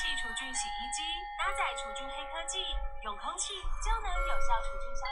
[0.00, 1.02] 气除菌洗衣机
[1.36, 2.64] 搭载除菌黑科技，
[3.04, 3.52] 用空气
[3.84, 5.04] 就能有效除菌消。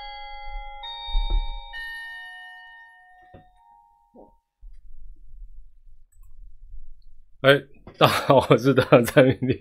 [7.42, 7.52] 哎，
[7.98, 9.58] 大家好，我是大产品力。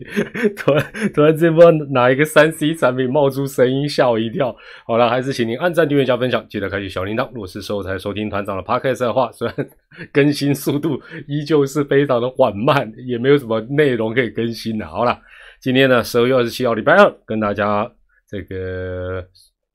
[0.55, 4.55] 突然突然这波哪一个三 C 产品冒出声音，吓我一跳。
[4.85, 7.27] 好了，还是请您按赞、订阅、加分享，记得开启小铃铛。
[7.33, 9.69] 如果是收才收听团长的 Podcast 的话，虽然
[10.13, 14.85] 更新速度依旧是非常的缓慢，也没有什么内容可以更新的。
[14.85, 15.19] 好了，
[15.59, 17.91] 今天呢，十二月二十七号，礼拜二，跟大家
[18.29, 19.25] 这个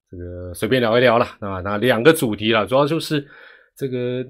[0.08, 1.26] 这个随便聊一聊了。
[1.40, 3.26] 那那两个主题了，主要就是
[3.76, 4.24] 这个。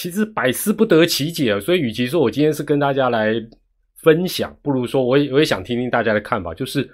[0.00, 3.34] 其实百思不得其解啊，所以与其说我今天是跟大家来
[4.02, 6.88] 分享，不如说我也我也想听听大家的看法，就是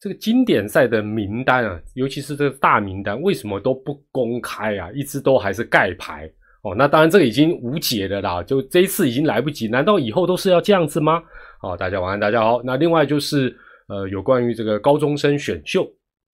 [0.00, 4.90] 这个经典赛的名单啊，尤其是这个大名单，为什么都不公开啊？
[4.94, 6.26] 一直都还是盖牌
[6.62, 6.74] 哦。
[6.74, 11.22] 那当然这个已经无解的啦，就这一次已经来不及，难道以后都是要这样子吗？
[11.60, 12.62] 好，大家晚安，大家好。
[12.64, 13.54] 那另外就是
[13.88, 15.86] 呃，有关于这个高中生选秀，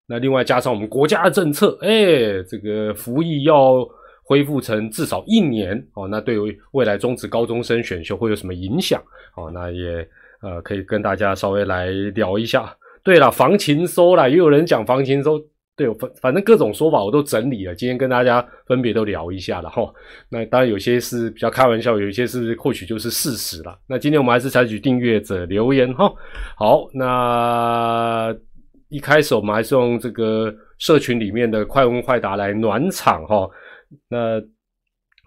[0.07, 3.85] 那另外加上我们国家的政策，哎，这个服役要。
[4.23, 9.03] 恢复成至少一年哦，那对于未来中职高中生选秀会有什么影响
[9.37, 9.51] 哦？
[9.53, 10.07] 那也
[10.41, 12.75] 呃可以跟大家稍微来聊一下。
[13.03, 15.37] 对了，防情收了，也有人讲防情收，
[15.75, 19.93] 对，反反正各种说法我都整理了，今天跟大家分别都聊一下了哈。
[20.29, 23.77] 那当然有些是比较开玩笑，有一些是或许就是事实了。
[23.89, 26.13] 那今天我们还是采取订阅者留言哈。
[26.57, 28.33] 好，那
[28.89, 33.51] 一开始我们还是用这个社群里面的快问快答来暖场哈。
[34.09, 34.43] 那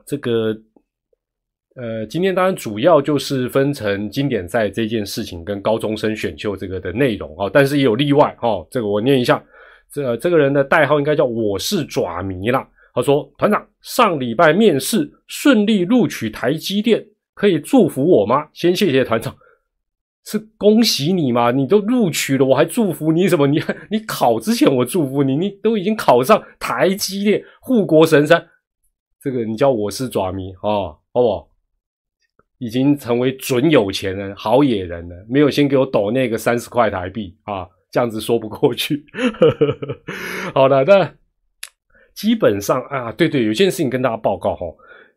[0.05, 0.55] 这个
[1.75, 8.65] 呃，今天当然主要就是分成经典赛这件事情跟高中生选秀这个的内容啊，但是也有例外哦。
[8.71, 9.43] 这个我念一下，
[9.91, 12.65] 这这个人的代号应该叫我是爪迷啦。
[12.93, 18.47] 他说：“团长上礼拜面试顺利录取台积电，可以祝福我吗？
[18.53, 19.35] 先谢谢团长，
[20.23, 21.51] 是恭喜你吗？
[21.51, 23.45] 你都录取了，我还祝福你什么？
[23.47, 23.61] 你
[23.91, 28.47] 你考之前我祝福你，你都已经考上台积电护国神山。”
[29.25, 31.47] 这个你叫我是爪迷啊，好不好？
[32.59, 39.03] 已经成为准有钱人、好野人了，没有先给我抖那个三十块台币啊，这样子说不过去。
[40.53, 41.11] 好的，那
[42.13, 44.67] 基本上啊，对对，有件事情跟大家报告哈。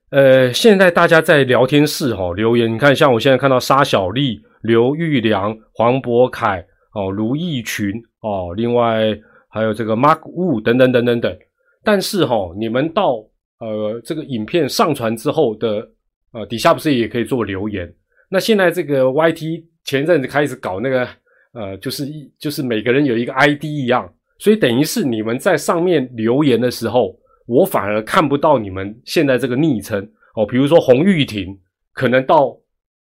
[0.08, 6.64] 呃，现在大家在聊天室哈留言，你看，像我现在看到沙小丽、刘玉良、黄博凯
[6.94, 7.92] 哦、卢义群
[8.22, 9.14] 哦，另外
[9.50, 11.38] 还有这个 Mark Wu 等等等等等，
[11.84, 13.28] 但是哈，你们到。
[13.60, 15.88] 呃，这个影片上传之后的
[16.32, 17.92] 呃底下不是也可以做留言？
[18.30, 21.08] 那现在这个 YT 前阵子开始搞那个
[21.54, 24.08] 呃，就是一就是每个人有一个 ID 一样，
[24.38, 30.46] 所以等于是你们在上面留言的时候，我反而看不到你们现在这个昵称哦。
[30.46, 31.58] 比如说洪玉婷，
[31.94, 32.56] 可能到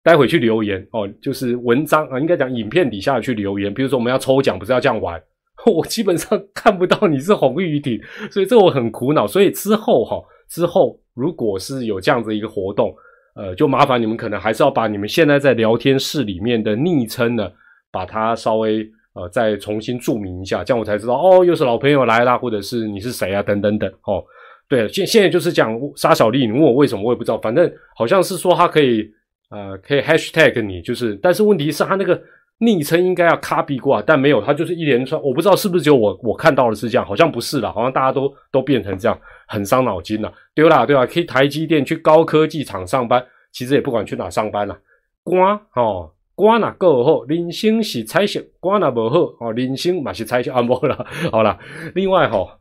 [0.02, 3.72] 待会去留言哦，就是文章啊，应该讲影片底下去留言。
[3.74, 5.20] 比如说我们要抽奖，不是要这样玩？
[5.66, 7.98] 我基本上看不到你是洪玉婷，
[8.30, 9.26] 所以这我很苦恼。
[9.26, 10.22] 所以之后哈。
[10.48, 12.94] 之后，如果是有这样子一个活动，
[13.34, 17.50] 呃，就麻烦你们可能还是要把你们现在在聊天室里面的昵称呢，
[17.90, 24.24] 把它稍微呃再重新注明一下，这样我才知道哦，又是老朋友来啦，或者是你是谁啊，等等等哦。
[24.68, 29.08] 对，现现在就是讲沙小丽，你问我为什么，我也不知道，反正好像是说他可以
[29.50, 32.20] 呃可以 hashtag 你，就是，但是问题是他那个。
[32.58, 40.32] 昵称应该要 copy 过，但没有，它就是一连串，我不知道是不是只有我我看到的是这样，好像不是啦，好像大家都都变成这样，很伤脑筋了。
[40.54, 41.04] 对啦，对吧？
[41.04, 43.22] 可以台积电去高科技厂上班，
[43.52, 44.78] 其实也不管去哪上班了。
[45.24, 51.58] 瓜哦，官哪够好，人生是彩色，官哪不好哦，人生嘛是彩色啊，不了，好了。
[51.94, 52.60] 另外哈，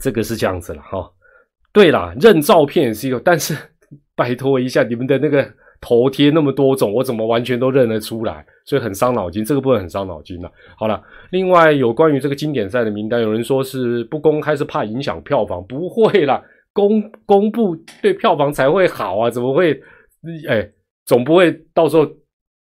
[0.00, 1.08] 这个是这样子了哈。
[1.72, 3.56] 对啦，认照片也是一个，但是
[4.16, 5.48] 拜托一下你们的那个。
[5.80, 8.44] 头贴那么多种，我怎么完全都认得出来？
[8.64, 10.50] 所以很伤脑筋，这个部分很伤脑筋了。
[10.76, 16.42] 好了，另外有关于这个经典赛的名单，有人说是不公开是怕影响票房，不会啦，
[16.72, 19.80] 公公布对票房才会好啊，怎么会？
[20.48, 20.68] 哎，
[21.06, 22.06] 总不会到时候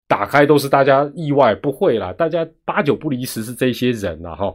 [0.08, 4.54] 打开都是大家意外，不会啦，大家八九不离十是这些人了哈。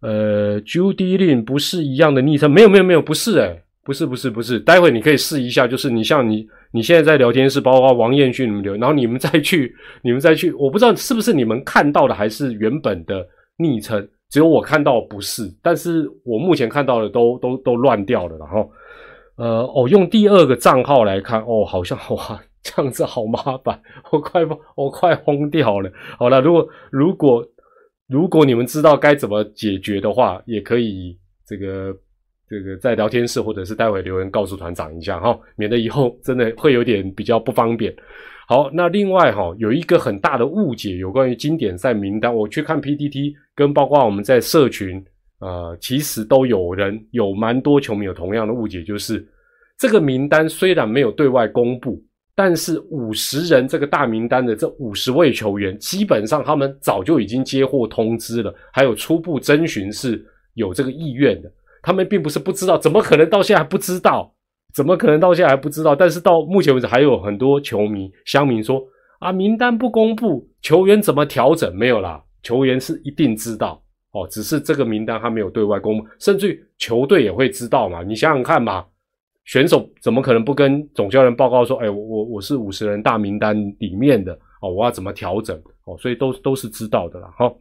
[0.00, 3.62] 呃，Judy Lin 不是一样的昵称，没有没有没有，不是哎。
[3.84, 13.26] 不是不是不是，待会你可以试一下，就是你像你你现在在聊天室，包括王彦勋你们留，然后你们再去你们再去，我不知道是不是你们看到的还是原本的
[13.56, 18.70] 昵称，只有我看到不是，但是我目前看到的都都都乱掉了，然后
[19.36, 23.80] 呃哦用第二个账号来看哦，好像 哇这样子好麻烦，
[24.12, 24.42] 我快
[24.76, 25.90] 我快疯掉了。
[26.16, 27.44] 好了，如果如果
[28.08, 31.92] 如果你们知道该怎么解决的话，也可以这个。
[32.52, 37.94] 这个在聊天室或者是待会留言告诉团长一下哈，免得以后 真的会有点比较不方便。
[38.46, 45.02] 好，那另外哈，有一个很大的误解，有关于经典赛名单，我去看 PTT，跟包括我们在社群，
[45.38, 49.26] 呃，其实都有人有蛮多球迷有同样的误解，就是
[49.78, 52.04] 这个名单虽然没有对外公布，
[52.34, 60.22] 但是五十人这个大名单的这五十位球员，基本上他们早就已经接获通知了，还有初步征询是
[60.52, 61.50] 有这个意愿的，
[61.82, 64.32] 他们并不是不知道，怎么可能到现在还不知道？
[64.72, 65.94] 怎么可能到现在还不知道？
[65.94, 68.82] 但是到目前为止，还有很多球迷、乡民说
[69.20, 71.76] ：“啊，名单不公布，球员怎么调整？
[71.76, 73.82] 没有啦，球员是一定知道
[74.12, 78.02] 哦，只是这个名单他没有对外公布，甚至球队也会知道嘛。
[78.02, 78.84] 你想想看嘛，
[79.44, 84.32] 选手怎么可能不跟总教练报告说：‘哎，我我我是五十人大名单里面的
[84.62, 87.28] 哦，我要怎么调整？’哦，所以都都是知道的啦。
[87.36, 87.52] 哈，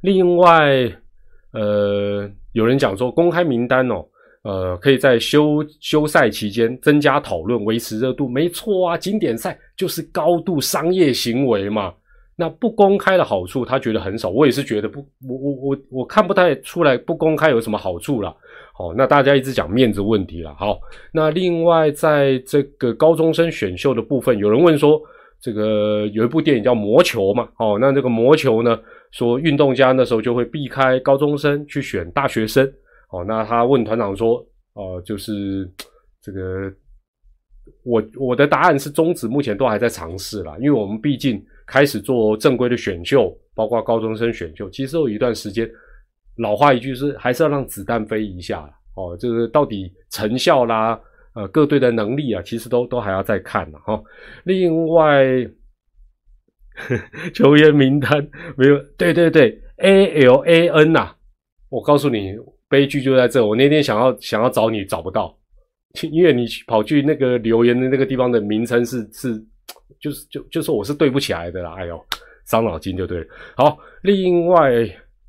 [0.00, 0.90] 另外，
[1.52, 4.02] 呃，有人讲说公开名单哦。”
[4.44, 8.94] 呃，可以在休休赛期间增加讨论，维持热度，没错啊。
[8.94, 11.94] 经典赛就是高度商业行为嘛。
[12.36, 14.28] 那不公开的好处，他觉得很少。
[14.28, 18.34] 我也是觉得不，我我我我看不太出来不公开有什么好处啦。
[18.74, 20.54] 好，那大家一直讲面子问题了。
[20.56, 20.78] 好，
[21.10, 25.00] 那另外在这个高中生选秀的部分，有人问说，
[25.40, 27.48] 这个有一部电影叫《魔球》嘛？
[27.58, 28.78] 哦，那这个《魔球》呢，
[29.14, 32.70] 说运动家那时候就会避开高中生去选大学生。
[33.10, 34.44] 哦，那他问团长说
[34.74, 35.70] ：“哦，就是
[36.20, 36.72] 这个，
[37.84, 45.70] 我我的答案是中止目前都还在尝试啦，因为我们毕竟开始做正规的选秀，包括高中生选秀，其实有一段时间。
[46.38, 49.16] 老话一句是，还是要让子弹飞一下哦。
[49.16, 51.00] 这个到底成效啦，
[51.36, 54.02] 呃，各队的能力啊，其实都都还要再看了哈。
[54.42, 55.24] 另外，
[57.34, 58.26] 球员名单
[58.56, 61.10] 没有，对对对，A L A N 呐，
[61.68, 62.34] 我告诉你。”
[62.66, 65.32] 悲剧就在这，我那天想要想要找你找不到，
[66.10, 69.40] 因为你跑去那个留言的那个地方的名称是是，
[70.00, 72.04] 就是就就说我是对不起来的啦，哎呦，
[72.46, 73.26] 伤脑筋就对了。
[73.54, 74.72] 好，另外，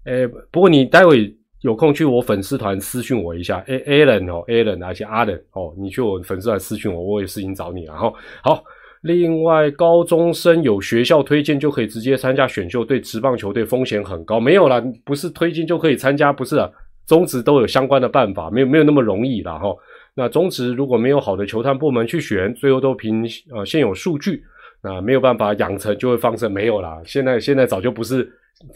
[0.05, 1.31] 诶，不过你待会
[1.61, 8.63] 有空去我粉丝团私讯我一下，A Alan 哦，Alan 而且阿 n 哦，你去我粉丝团私讯我，我有事情找你然后好，
[9.05, 16.67] 另外高中生有学校推荐就可以直接参加选秀，对职棒球队风险很高，没有啦，不是推荐就可以参加，不是啊。
[17.05, 19.67] 中职都有相关的办法，没有没有那么容易了哈。
[20.15, 23.23] 那中职如果没有好的球探部门去选，最后都凭
[23.53, 24.43] 呃现有数据，
[24.83, 26.99] 那没有办法养成就会放生，没有啦。
[27.05, 28.27] 现在现在早就不是，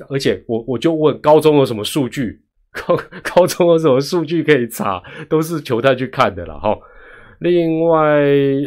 [0.09, 2.39] 而且我我就问高中有什么数据，
[2.71, 6.77] 高高中有什么数据可以查，都是球探去看的了哈。
[7.39, 8.01] 另外，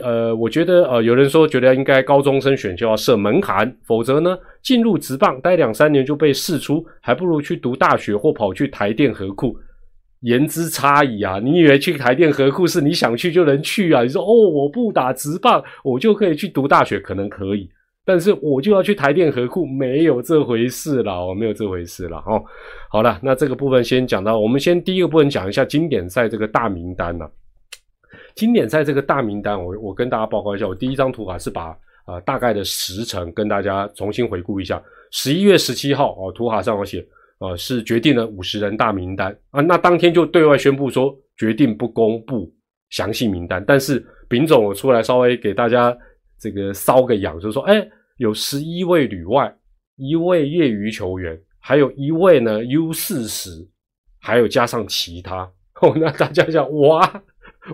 [0.02, 9.56] 呃，我觉得，呃，有人说觉得应该高中生选秀要设门槛，否则呢，进入职棒待两三年就被释出，还不如去读大学或跑去台电河库。
[10.20, 11.40] 言之差矣啊！
[11.42, 14.04] 你以为去台电河库是你想去就能去啊？
[14.04, 17.68] 你说哦，我不打职棒，我就可以去读大学，可能可以，
[18.06, 22.40] 但是我就要去台电河库，没有这回事了，哦，没有这回事了，哦。
[22.88, 27.26] 好了，那这个部分先讲到，我们先第一个部分讲一下经典赛这个大名单呢。
[28.34, 30.66] 经典赛这个大名单，我我跟大家报告一下。
[30.66, 31.76] 我第一张图卡是把
[32.06, 34.82] 呃大概的时程跟大家重新回顾一下。
[35.10, 37.06] 十一月十七号哦，图卡上有写，
[37.38, 39.60] 呃是决定了五十人大名单啊。
[39.60, 42.52] 那当天就对外宣布说决定不公布
[42.90, 45.96] 详细名单，但是丙总我出来稍微给大家
[46.38, 47.86] 这个搔个痒，就是说，哎，
[48.16, 49.54] 有十一位旅外，
[49.96, 53.50] 一位业余球员，还有一位呢 U 四十，
[54.20, 55.50] 还有加上其他。
[55.80, 57.22] 哦，那大家想哇？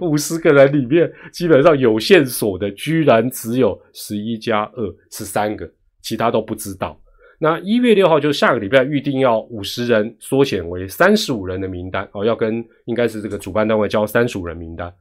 [0.01, 5.71] 五十个人里面，基本上有线索的居然只有十一加二，十三个，
[6.03, 7.01] 其他都不知道。
[7.41, 14.93] 那一月六号就下个礼拜预定要五十人缩减为三十五人的名单哦，要跟应该是这个主办单位交三十五人名单，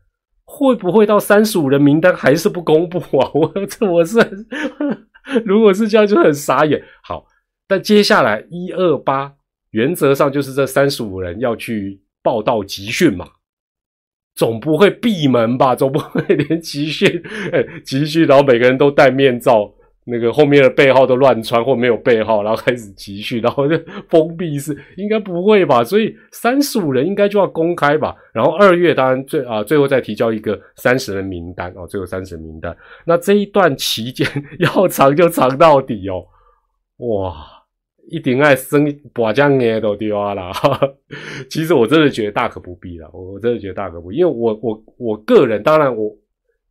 [0.45, 3.29] 会不会到三十五人名单还是不公布啊？
[3.33, 4.19] 我这我是
[5.43, 6.81] 如果是这样就很傻眼。
[7.03, 7.25] 好，
[7.67, 9.33] 但接下来一二八
[9.71, 13.27] 原则上就是这三十五人要去报道集训嘛。
[14.37, 15.75] 总不会闭门吧？
[15.75, 19.73] 总不会连集训， 哎，集训，然后每个人都戴面罩，
[20.05, 23.75] 那个后面的背号都乱穿或没有背号，然后开始集训，然后就
[24.07, 25.83] 封闭式，应该不会吧？
[25.83, 28.15] 所以三十五人应该就要公开吧？
[28.31, 32.77] 然后二月当然最啊，最后再提交一个三十人名单哦，最后三十人名单。
[33.05, 34.27] 那这一段期间
[34.59, 36.23] 要长就长到底哦，
[36.97, 37.56] 哇！
[38.09, 40.51] 一定爱生把将眼都丢了，
[41.49, 46.15] 其实我真的觉得大可不必了，我真的觉得大可不必，因为我我我个人，当然我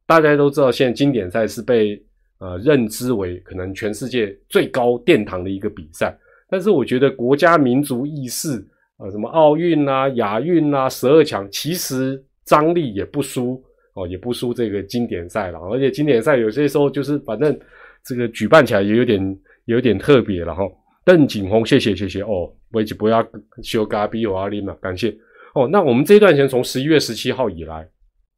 [0.06, 2.02] 大家都知道，现在经典赛是被
[2.38, 6.16] 呃认知为可能全世界最高殿堂的一个比赛，
[6.48, 8.64] 但是我觉得国家民族意识
[8.96, 13.62] 啊，什么奥运啊、亚运啊、十二强，其实张力也不输
[13.94, 15.58] 哦，也不输这个经典赛了。
[15.58, 17.58] 而且经典赛有些时候就是反正
[18.02, 20.62] 这个举办起来也有点有点特别了哈。
[21.06, 23.24] 邓景洪，谢谢谢谢哦，维吉不要
[23.62, 25.16] 修嘎比有阿林嘛，感谢
[25.54, 25.68] 哦。
[25.70, 27.88] 那我们这一段时间从十一月十七号以来，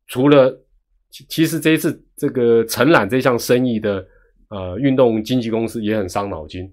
[0.09, 0.55] 除了
[1.09, 4.07] 其其实这一次这个承揽这项生意的
[4.51, 6.71] 呃运动经纪公司也很伤脑筋，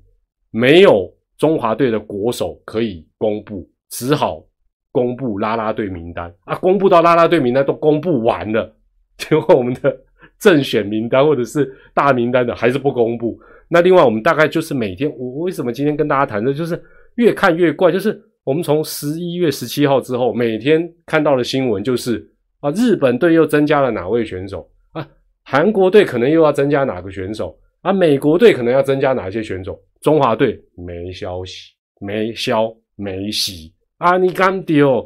[0.52, 4.46] 没有中华队的国手可以公布，只好。
[4.92, 6.56] 公布拉拉队名单啊！
[6.56, 8.74] 公布到拉拉队名单都公布完了，
[9.18, 9.94] 结果我们的
[10.40, 13.38] 正选名单或者是大名单的还是不公布。
[13.76, 16.82] 那另外我们大概就是每天，我为什么今天跟大家谈的，就是
[17.16, 22.26] 越看越怪，就是我们从十一月十七号之后，每天看到的新闻就是
[22.62, 25.06] 啊，日本队又增加了哪位选手啊？
[25.44, 27.92] 韩国队可能又要增加哪个选手啊？
[27.92, 29.78] 美国队可能要增加哪些选手？
[30.00, 33.74] 中华队没消息，没消没息。
[33.98, 35.06] 啊，你干丢，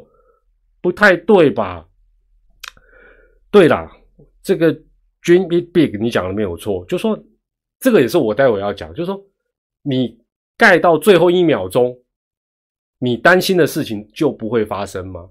[0.80, 1.84] 不太对吧？
[3.50, 3.90] 对啦，
[4.44, 4.72] 这个
[5.24, 6.84] dream it big，你讲的没有错。
[6.84, 7.18] 就说
[7.80, 9.20] 这个也是我待会要讲，就是说
[9.82, 10.16] 你
[10.56, 11.96] 盖到最后一秒钟，
[12.98, 15.28] 你担心的事情就不会发生吗？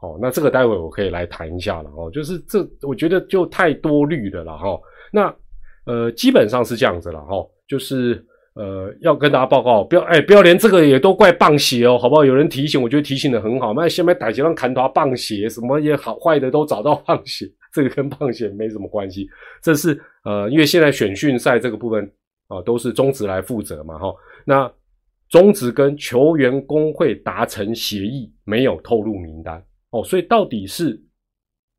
[0.00, 2.10] 哦，那这个待会我可以来谈一下了哦。
[2.10, 4.80] 就是这，我觉得就太多虑的了哈。
[5.12, 5.34] 那
[5.84, 8.24] 呃，基本上是这样子了哈，就是。
[8.54, 12.24] 呃，要跟大家报告，不要哎，不要连这个也都怪棒鞋哦，好不好？
[12.24, 13.72] 有人提醒，我觉得提醒的很好。
[13.72, 19.28] 那下面打几浪砍头棒鞋，什么也好坏的都找到棒鞋，这个跟棒鞋没什么关系。
[19.62, 22.10] 这是呃，因为现在选训赛这个部分
[22.48, 24.14] 啊，都是中职来负责嘛，哈。
[24.44, 24.72] 那
[25.28, 31.00] 中职跟球员工会达成协议，没有透露名单哦，所以到底是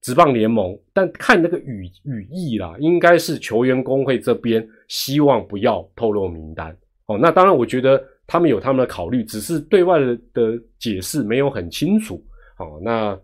[0.01, 4.67] 职棒联盟，但看那个语语义啦，应该是球员工会这边。
[4.89, 7.15] 希望不要透露名单哦。
[7.15, 12.15] 那当然，我觉得他们有他们的考虑，只是对外的的解释没有很清楚。
[12.57, 13.15] 哦，那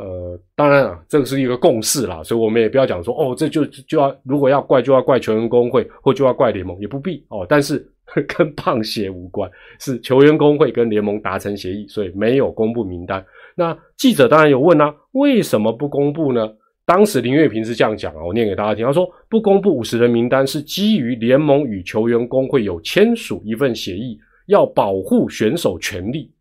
[0.00, 7.44] 呃，当然啊，这个是一个共识啦，所以我们也不要讲说哦，这就就要如果要怪就要怪球员工会或就要怪联盟，也不必哦。
[7.46, 7.86] 但是
[8.26, 13.22] 跟胖鞋无关，是球员工会跟联盟达成协议，所以没有公布名单。
[13.54, 16.50] 那记者当然有问啊，为什么不公布呢？
[16.86, 18.84] 当时林月平是这样讲啊，我念给大家听。
[18.84, 26.32] 他说，不公布五十人名单是基于联盟与球员工会有签署一份协议，要保护选手权利。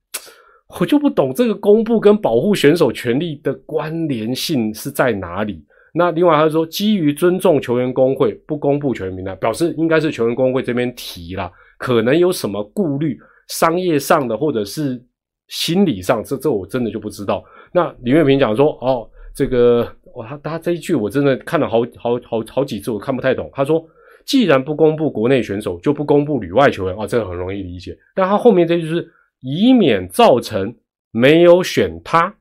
[0.78, 5.64] 我就不懂这个公布跟保护选手权利的关联性是在哪里。
[5.94, 15.04] 那另外他说，基于尊重球员工会，不公布球员名单，表示应该是球员工会这边提了，可能有什么顾虑，商业上的或者是
[15.48, 17.44] 心理上，这这我真的就不知道。
[17.72, 19.88] 那李月平讲说，哦，这个。
[20.16, 23.48] 哇，他他这一句我真的看了好好好好几次，我看不太懂。
[23.54, 23.82] 他说
[24.26, 27.96] ：“既然不公布国内选手，就不公布旅外球员。”啊，这个很容易理解。
[28.16, 29.08] 但他后面这句是
[29.42, 30.76] 以免造成
[31.12, 32.36] 没有选他，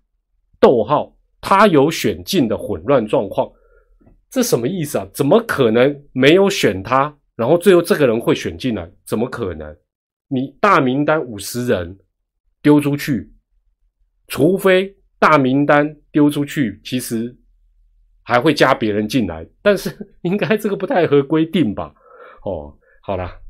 [0.61, 3.51] 逗号他有选进的混乱状况。
[4.31, 5.09] 这什么意思啊？
[5.13, 8.91] 怎么可能没有选他，然后最后这个人会选进来？
[9.07, 9.77] 怎么可能？
[10.29, 11.99] 你大名单五十人
[12.61, 13.33] 丢出去，
[14.27, 17.37] 除非大名单丢出去，其实。
[18.31, 19.89] 还会加别人进来，但是
[20.21, 21.95] 应该这个不太合规定吧？
[22.45, 23.41] 哦，好了，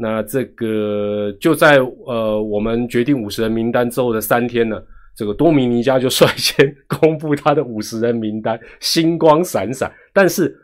[0.00, 4.82] 那这个就在呃我们决定五十人名单之后的三天呢，
[5.14, 9.92] 这个多米尼加就率先公布他的五十人名单，星光闪闪。
[10.12, 10.56] 但是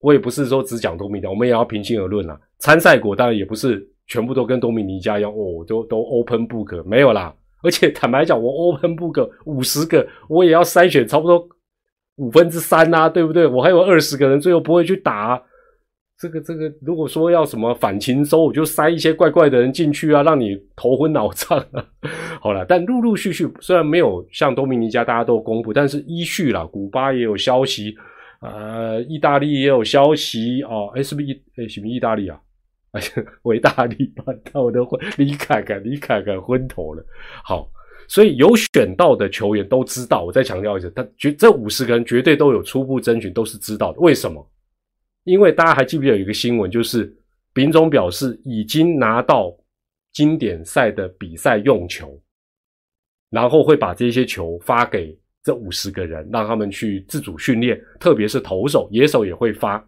[0.00, 2.40] 我也不是说只讲多米尼加，我们也要平心而论啦。
[2.58, 7.34] 参赛国当然也不是全部都跟多米尼加一样哦，都都 open book 没有啦。
[7.62, 11.46] 而且坦白讲，我 open book 五十个，我也要筛选差不多。
[12.16, 13.46] 五分之三呐，对不对？
[13.46, 15.38] 我还有二十个人，最后不会去打
[16.18, 16.72] 这个这个。
[16.80, 21.58] 如果说要什么反情收，我就塞一些怪怪的人进去啊，让你头昏脑胀。
[21.72, 21.84] 啊
[22.40, 27.94] 好了，但陆陆续续，虽然没有像多米尼加大家都公布，但是依序了，古巴也有消息，
[28.40, 30.90] 呃，意大利也有消息哦。
[30.94, 32.38] 哎，是不是意哎什么意大利啊？
[32.92, 33.00] 哎，
[33.42, 34.12] 维大利
[34.52, 37.04] 把我的昏，李凯凯，李凯凯昏头了。
[37.44, 37.68] 好。
[38.08, 43.98] 所以有选到的球员都知道，我再强调一次，他绝这五十个人绝对都有初步征询，都是知道的。
[43.98, 44.48] 为什么？
[45.26, 47.12] 因为大家还记不记得有一个新闻，就是
[47.52, 49.52] 丙总表示已经拿到
[50.12, 52.18] 经典赛的比赛用球，
[53.30, 59.84] 然后会把这些球发给这五十个人，让他们去自主训练，特别是投手、野手也会发。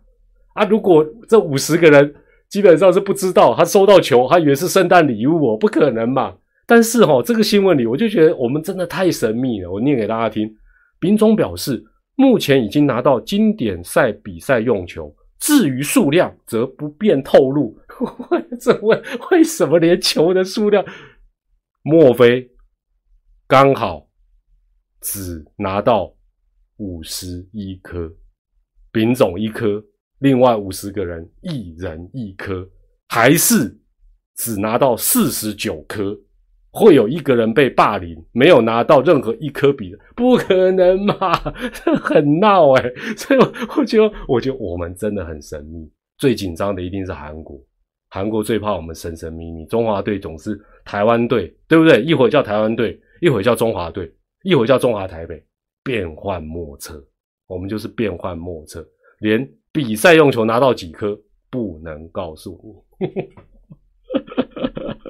[0.54, 2.12] 啊，如果这五十个人
[2.48, 6.36] 基本上是不知道，他收到球，他以为是圣诞礼物哦，不可能嘛。
[6.66, 9.70] 但是哈，这个新闻里我就觉得我们真的太神秘了。
[9.70, 10.52] 我念给大家听，
[10.98, 11.80] 丙总表示，
[12.16, 17.78] 目前已经拿到经典赛比赛用球，至于数量则不便透露。
[18.00, 20.84] 我怎问为什么连球的数量？
[21.82, 22.50] 莫非
[23.46, 24.08] 刚好
[25.00, 26.14] 只拿到
[26.76, 28.12] 五十一颗，
[28.92, 29.82] 丙种一颗，
[30.18, 32.68] 另外五十个人一人一颗，
[33.08, 33.80] 还是
[34.36, 36.18] 只拿到四十九颗？
[36.70, 41.14] 会有一个人被霸凌，没有拿到任何一颗笔的，不可能嘛？
[41.72, 42.92] 这很闹哎！
[43.16, 43.40] 所以
[43.76, 45.90] 我觉得，我觉得我们真的很神秘。
[46.18, 47.58] 最紧张的一定是韩国，
[48.10, 49.64] 韩国最怕我们神神秘秘。
[49.66, 52.02] 中华队总是台湾队，对不对？
[52.02, 55.42] 一会儿叫台湾队，一会儿叫中华队，一会儿叫中华台北，
[55.82, 57.02] 变幻莫测。
[57.46, 58.86] 我们就是变幻莫测，
[59.20, 61.18] 连比赛用球拿到几颗
[61.50, 62.60] 不能告诉
[63.00, 63.06] 你。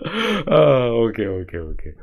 [0.47, 1.95] 啊，OK OK OK，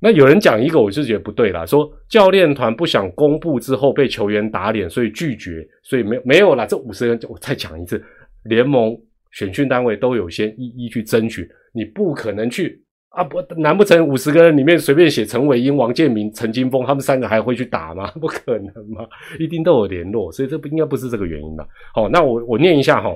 [0.00, 6.64] 那有人讲一个，我就觉得不对啦，说教练团不想公布之后被球员打脸，所以拒绝，所以没没有啦。
[6.64, 8.02] 这五十人，我再讲一次，
[8.44, 8.96] 联盟
[9.32, 18.10] 选训单位都有先一一去争取，你不可能去啊不，难不成五十个人里面随便写陈伟英、王建民、陈金峰他们三个还会去打吗？
[18.20, 19.06] 不可能嘛，
[19.38, 21.66] 一定都有联络，所以这不应该不是这个原因吧？
[21.92, 23.12] 好，那我我念一下哈，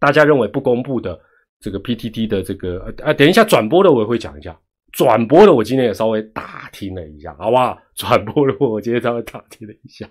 [0.00, 1.18] 大家认为不公布的。
[1.62, 4.58] 这个 PTT 的这个啊，等一下转播的我也会讲一下，
[4.90, 7.78] 转播的我今天也稍微打听了一下，好不好？
[7.94, 10.08] 转播的我今天稍微打听了一下，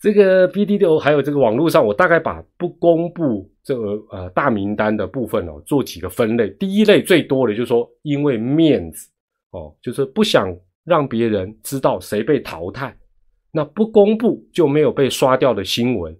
[0.00, 6.48] 这个 PTT 还有这个网络上，我大概把不公布这个呃大名单的部分哦，做几个分类。
[6.50, 9.10] 第一类最多的就是说，因为面子
[9.50, 10.54] 哦，就是不想
[10.84, 12.96] 让别人知道谁被淘汰，
[13.50, 16.16] 那不公布就没有被刷掉的新闻。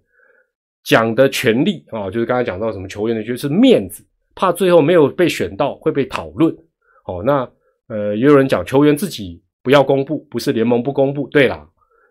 [0.84, 4.02] 讲的权利啊，就是刚才讲到什么球员的，就是面子，
[4.38, 6.56] 怕最后没有被选到会被讨论。
[7.06, 7.50] 哦，那
[7.88, 11.26] 呃，也有人讲球员自己不要公布，不是联盟不公布。
[11.28, 11.68] 对啦，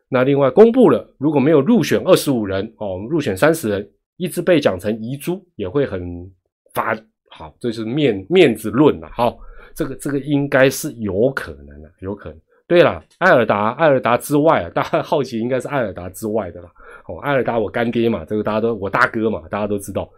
[0.10, 6.30] 那另外公布了，如果没有入选二十五人，哦，入选三十人，一直被讲成遗珠，也会很
[6.74, 7.02] 烦。
[7.30, 9.08] 好，这是面面子论了。
[9.14, 9.40] 好，
[9.74, 12.38] 这个这个应该是有可能的，有可能。
[12.68, 16.70] 对了，艾尔达，艾尔达之外啊， 大家好奇应该是艾尔达之外的啦。
[17.08, 20.10] 哦，艾尔达我干爹嘛，这个大家都我大哥嘛，大家都知道。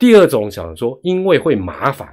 [0.00, 2.08] 第二种想说，因为会麻烦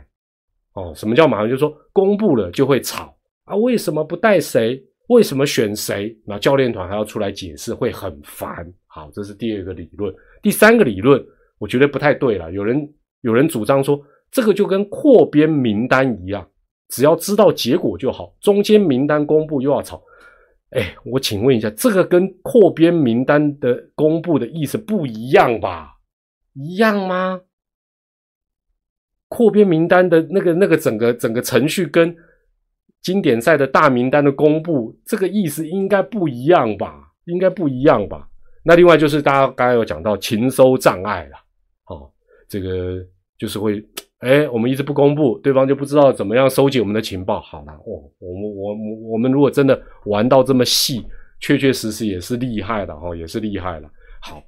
[0.74, 1.50] 哦，什么叫麻烦？
[1.50, 4.80] 就是说公布了就会吵啊，为什么不带谁？
[5.08, 6.16] 为什么选谁？
[6.26, 8.72] 那教练团还要出来解释，会很烦。
[8.88, 10.14] 好，这是第二个理论。
[10.44, 11.26] 第三个理论，
[11.60, 12.52] 我觉得不太对了。
[12.52, 13.98] 有人有人主张说，
[14.30, 16.46] 这个就跟扩编名单一样。
[16.90, 20.02] 只要知道结果就好，中间名单公布又要吵，
[20.72, 25.94] 哎，我请问一下，这个跟扩编名单的公布的意思不一样吧？
[26.54, 27.40] 一样吗？
[29.28, 32.16] 扩编名单的那个那个整个整个程序跟
[33.02, 37.12] 经典赛的大名单的公布，这个意思应该不一样吧？
[37.26, 38.28] 应该不一样吧？
[38.64, 41.38] 那另外就是大家刚才有讲到情收障碍了，
[41.88, 42.12] 哦，
[42.50, 43.04] 这个
[43.38, 43.84] 就是会。
[44.20, 47.40] 哎，我们一直不公布，对方就不知道怎么样收集我们的情报。
[47.40, 51.06] 好了，哦，我们我我我们如果真的玩到这么细，
[51.40, 53.88] 确确实实也是厉害的哦，也是厉害了。
[54.20, 54.42] 好，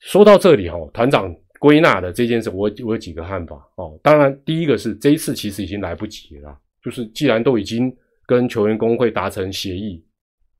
[0.00, 1.30] 说到这里哦，团长
[1.62, 3.96] 归纳的这件事，我我有几个看法哦。
[4.02, 7.96] 当然，第一个是这一次其实已经来不及了，就是既然都已经
[8.26, 10.04] 跟球员工会达成协议，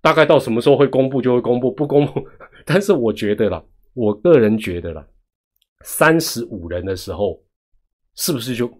[0.01, 2.25] 大概到什么时候会公布就会公布，不公布。
[2.65, 3.61] 但是我觉得啦，
[3.95, 5.05] 我个人觉得啦，
[5.85, 7.43] 三十五人的时候。
[8.15, 8.71] 是不是就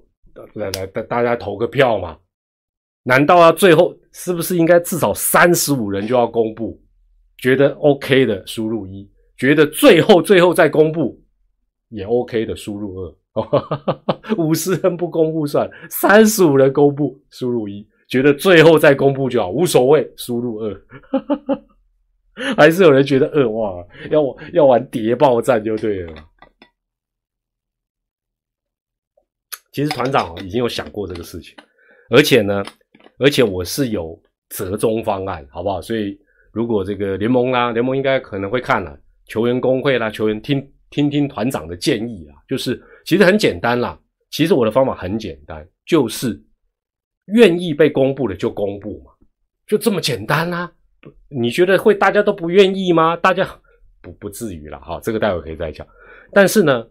[0.53, 2.19] 来来大大家投个票嘛？
[3.05, 6.79] 难道要最后是不是应该至少三十五人就要公布？
[7.39, 11.19] 觉得 OK 的输入一，觉得最后最后再公布
[11.93, 13.15] 也 OK 的输入二。
[14.37, 20.83] 五十人不公布算，三十五人公布输入一，觉得最后再公布就好，无所谓输入二。
[22.57, 26.15] 还是有人觉得二哇，要要玩谍报战就对了。
[29.71, 31.57] 其实团长已经有想过这个事情，
[32.11, 32.63] 而且呢，
[33.19, 35.81] 而且我是有折中方案，好不好？
[35.81, 36.19] 所以
[36.53, 43.99] 如果这个联盟啦，联盟应该可能会看了，球员工会啦，球员听听听团长的建议啊，就是其实很简单啦。
[44.31, 46.41] 其实我的方法很简单，就是
[47.35, 49.11] 愿意被公布的就公布嘛，
[49.67, 50.71] 就这么简单啦。
[51.29, 53.17] 你觉得会大家都不愿意吗？
[53.17, 53.45] 大家
[54.01, 55.85] 不不至于了哈，这个待会可以再讲。
[56.33, 56.87] 但是呢。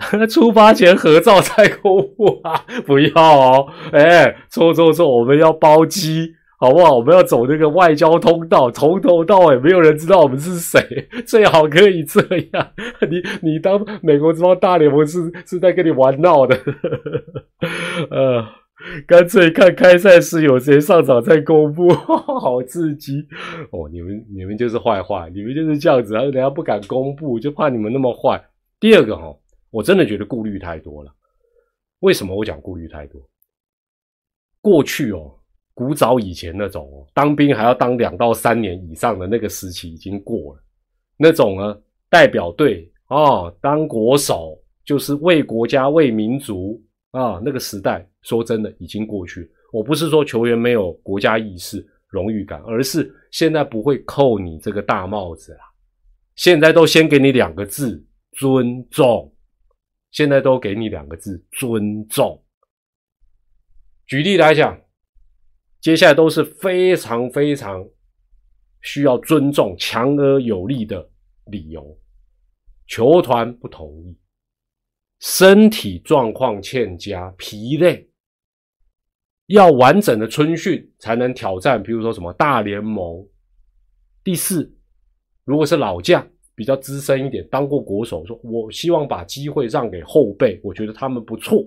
[0.30, 2.64] 出发前合照再公布啊！
[2.86, 6.94] 不要哦，哎，错错错，我们要包机，好不好？
[6.98, 10.78] 我们要走那个外交通道，从头到尾没有人知道我们是谁，
[11.26, 12.20] 最好可以这
[12.52, 12.72] 样。
[13.10, 16.54] 你你当美国这帮大联盟是是在跟你玩闹的？
[18.12, 18.46] 呃，
[19.06, 23.26] 干脆看开赛时有谁上场再公布，好刺激
[23.72, 23.88] 哦！
[23.90, 28.38] 你们你们就是坏坏，你们就是这样子，然后人家不敢公布，就怕你们那么坏。
[28.78, 29.34] 第二个哈。
[29.72, 31.14] 我真的觉得顾虑太多了。
[32.00, 33.22] 为什么我讲顾虑太多？
[34.60, 35.32] 过去哦，
[35.80, 40.62] 古早以前那种当兵还要当两到三年以上的那个时期已经过了，
[41.16, 46.78] 那种呢代表队啊当国手就是为国家为民族
[47.12, 49.50] 啊那个时代，说真的已经过去。
[49.72, 55.60] 我不是说球员没有国家意识、荣誉感，而是现在不会扣你这个大帽子啦。
[56.36, 59.34] 现在都先给你两个字：尊重。
[60.10, 62.38] 现在都给你两个字：尊重。
[64.06, 64.78] 举例来讲，
[65.80, 67.82] 接下来都是非常非常
[68.82, 71.08] 需要尊重、强而有力的
[71.46, 71.98] 理由。
[72.86, 74.16] 球团不同意，
[75.20, 78.06] 身体状况欠佳、疲累。
[79.46, 83.26] 要完整的春训才能挑战，比如说什么大联盟。
[84.22, 84.72] 第四，
[85.44, 91.66] 如果是老将，比较资深一点，当过国手，说我希望把机会让给后辈，我觉得他们不错。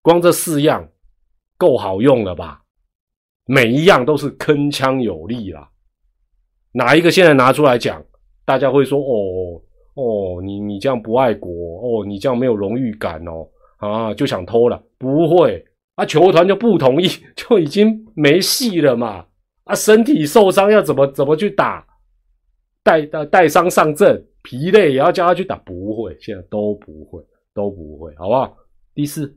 [0.00, 0.88] 光这四样
[1.62, 2.60] 够好用了吧？
[3.46, 5.70] 每一样都是铿锵有力啦。
[6.72, 8.04] 哪一个现在拿出来讲，
[8.44, 9.62] 大家会说哦
[9.94, 13.46] 哦，你你这样不爱国哦，你这样没有荣誉感哦
[13.76, 14.82] 啊，就想偷了？
[14.98, 15.64] 不会。
[15.94, 19.26] 啊，球团就不同意， 就已经没戏了嘛！
[19.64, 21.86] 啊，身体受伤要怎么怎么去打？
[22.82, 27.22] 带带带伤上阵，疲累也要叫他去打，不会，现在都不会，
[27.54, 28.56] 都不会，好不好？
[28.94, 29.32] 第四、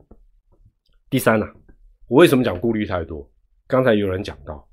[1.10, 1.46] 第三呢？
[2.08, 3.28] 我为什么讲顾虑太多？
[3.66, 4.68] 刚才有人讲到，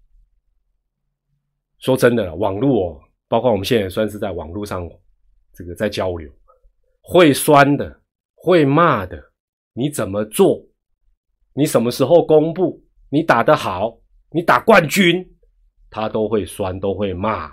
[1.80, 4.88] 说真的了，网络哦，包括我们现在算是在网络上
[5.54, 6.32] 这个在交流，
[7.02, 8.02] 会酸的，
[8.36, 9.32] 会骂的，
[9.74, 10.63] 你怎么做？
[11.54, 12.84] 你什么时候公布？
[13.10, 14.00] 你打得好，
[14.32, 15.24] 你打冠军，
[15.89, 17.52] 他都会酸，都会骂，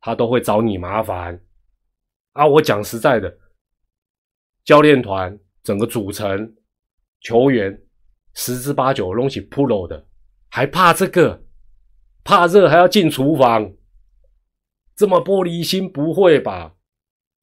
[0.00, 1.38] 他都会找你麻烦
[2.32, 2.46] 啊！
[2.46, 3.38] 我讲实在的，
[4.64, 6.54] 教练团整个组成
[7.20, 7.78] 球员
[8.36, 10.04] 十之八九弄起 pro 的，
[10.48, 11.42] 还怕这个？
[12.22, 13.72] 怕热还要进厨房？
[14.94, 15.90] 这么玻璃心？
[15.90, 16.74] 不会吧？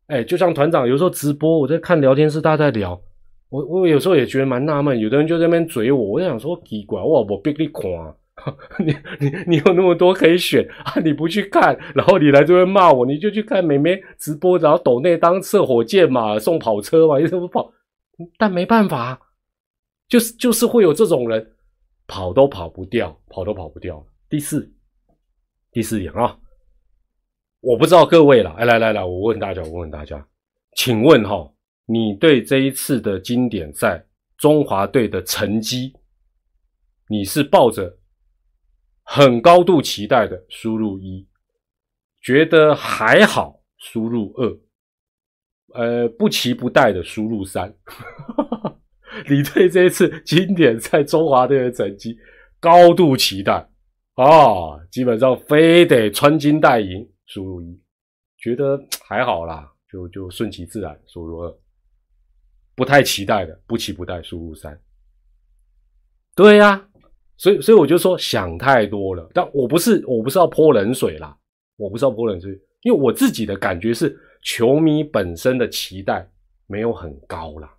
[0.08, 3.01] 哎，就像团长有时候直播，我在看聊天室，大家在聊。
[3.49, 8.15] 我我有时候也觉得蛮纳闷，有的人就在那边嘴我，我就想说奇怪，哇，我逼你看，
[8.86, 17.71] 你你你有那么多可以选 啊，你不去看，然后你来这边骂我，你就去看美眉直播，然后抖内当射火箭嘛，送跑车嘛，你怎么跑？
[18.38, 19.19] 但没办法，
[20.13, 21.56] 就是就是会有这种人，
[22.06, 24.06] 跑都跑不掉，跑都跑不掉。
[24.30, 24.71] 第四，
[25.71, 26.38] 第四点啊，
[27.62, 30.23] 我不知道各位了，哎，来来来，我问大家，我问大家，
[30.76, 31.52] 请问哈？
[31.88, 34.06] 你对这一次的经典赛
[34.38, 35.91] 中华队的成绩，
[37.10, 37.97] 你是抱着
[39.02, 41.28] 很高度期待的，输入一；
[42.21, 44.60] 觉得还好，输入二；
[45.73, 47.76] 呃，不期不待的输入三。
[49.29, 52.17] 你对这一次经典赛中华队的成绩
[52.59, 53.53] 高度期待
[54.15, 57.77] 啊，基本上非得穿金戴银，输入一；
[58.38, 61.57] 觉得还好啦，就就顺其自然，输入二。
[62.75, 64.79] 不太期待的，不期不待，输入三。
[66.36, 66.88] 对呀，
[67.38, 69.29] 所以所以我就说想太多了。
[69.33, 71.38] 但我不是我不是要泼冷水啦，
[71.75, 76.27] 我不是要泼冷水，因为我自己的感觉是，球迷本身的期待
[76.65, 77.71] 没有很高啦，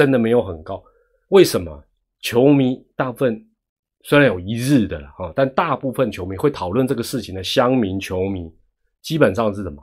[0.00, 0.82] 真的没有很高。
[1.28, 1.84] 为什么？
[2.20, 3.46] 球迷大部分
[4.04, 8.50] 虽然有一日的了哈，但大部分球迷会讨论这个事情的乡民球迷，
[9.02, 9.82] 基本上是什么？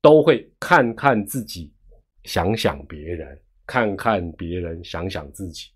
[0.00, 1.70] 都会看看自己，
[2.24, 3.38] 想想别人。
[3.64, 5.68] 看看别人，想想自己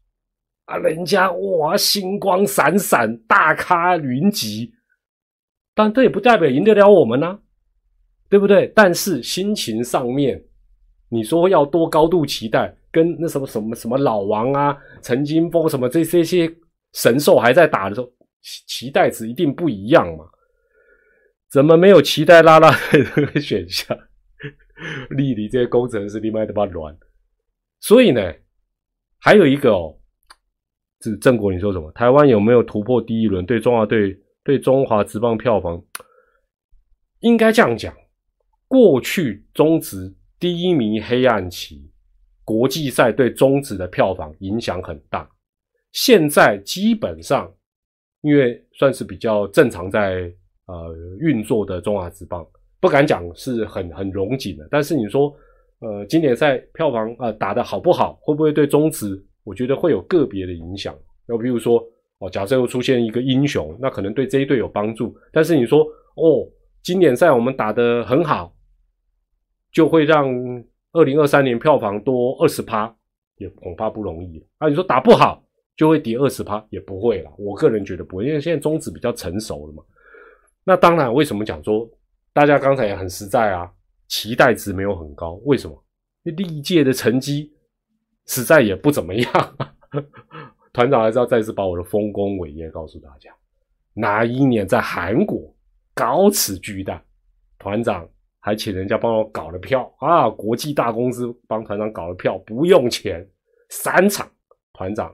[0.64, 0.76] 啊！
[0.76, 4.74] 人家哇，星光闪闪，大咖云集，
[5.72, 7.38] 但这也不代表赢得了我们呢，
[8.28, 8.70] 对不对？
[8.74, 10.44] 但是心情上面，
[11.08, 16.50] 你说要多高度期待，跟那什么什么什么老王啊、陈金峰什么这这些
[16.94, 18.10] 神兽还在打的时候，
[18.66, 20.24] 期待值一定不一样嘛？
[21.50, 23.94] 怎么没有期待拉拉这个选项？
[25.10, 26.96] 丽丽这些工程师，你妈的把乱！
[27.80, 28.32] 所以呢，
[29.18, 29.98] 还有一个哦，
[31.02, 31.92] 是郑国，你说什么？
[31.92, 33.44] 台湾有没有突破第一轮？
[33.44, 35.82] 对中华队、对中华职棒票房，
[37.20, 37.94] 应该这样讲：
[38.66, 41.90] 过去中职第一名黑暗期，
[42.46, 45.28] 国际赛对中职的票房影响很大。
[45.92, 47.52] 现在基本上，
[48.22, 50.32] 因为算是比较正常在
[50.64, 52.46] 呃运作的中华职棒，
[52.80, 55.36] 不敢讲是很很荣景的，但是你说。
[55.80, 59.22] 呃，经典赛票房呃打的好不好，会不会对中职？
[59.44, 60.98] 我觉得会有个别的影响。
[61.28, 61.78] 那比如说，
[62.18, 65.14] 哦，假设又出现一个英雄，那可能对这一队有帮助。
[65.30, 66.48] 但是你说，哦，
[66.82, 68.56] 经典赛我们打的很好，
[69.70, 70.26] 就会让
[70.96, 72.92] 二零二三年票房多二十趴，
[73.36, 74.42] 也恐怕不容易。
[74.58, 75.44] 啊，你说打不好，
[75.76, 77.30] 就会跌二十趴，也不会啦。
[77.36, 79.82] 我个人觉得不会，因为现在中指比较成熟了嘛。
[80.64, 81.88] 那当然，为什么讲说
[82.32, 83.70] 大家刚才也很实在啊？
[84.08, 85.84] 期待值没有很高，为什么？
[86.22, 87.52] 历届的成绩
[88.26, 89.56] 实在也不怎么样。
[90.72, 93.30] 团长还是要再次把我的丰功伟业告诉大家。
[93.94, 95.54] 哪一年在韩国
[95.94, 97.02] 高此巨蛋，
[97.58, 98.08] 团长
[98.46, 100.30] 还请人家帮我搞了票啊！
[100.30, 103.28] 国际大公司帮团长搞了票，不用钱，
[103.70, 104.24] 三场。
[104.72, 105.12] 团长，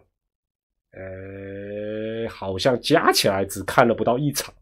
[0.92, 4.52] 呃，好像加起来只看了不到一场，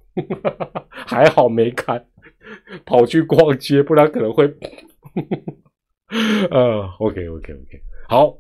[0.88, 2.06] 还好没看，
[2.86, 4.46] 跑去逛街，不然可能会。
[6.52, 8.38] 呃，OK OK OK，好，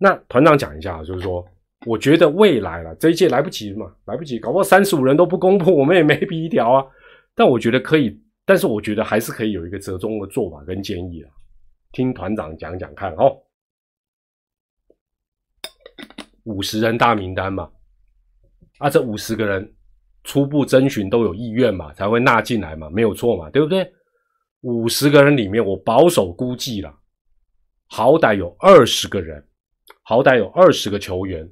[0.00, 1.46] 那团长讲一下，就是说，
[1.86, 6.84] 我觉得未来了这一届来不及嘛，来不及，搞不好三十五人都不公布，我们也没 皮条啊。
[7.36, 11.30] 但我觉得可以，但是我觉得还是可以有一个折中的做法跟建议啊，
[11.92, 13.36] 听团长讲讲看哦。
[16.44, 17.70] 五十人大名单嘛，
[18.78, 19.74] 啊，这五十个人
[20.24, 23.88] 初步征询都有意愿嘛，才会纳进来嘛，没有错嘛，对不对？
[24.62, 26.92] 五十个人里面，我保守估计了，
[27.86, 29.48] 好歹有二十个人，
[30.02, 31.48] 好歹有二十个球员，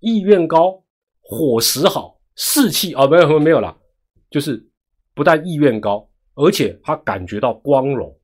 [0.00, 0.84] 意愿高，
[1.20, 3.76] 伙食好，士气哦，没有没有了，
[4.30, 4.68] 就是
[5.14, 8.16] 不但意愿高，而且他感觉到光荣，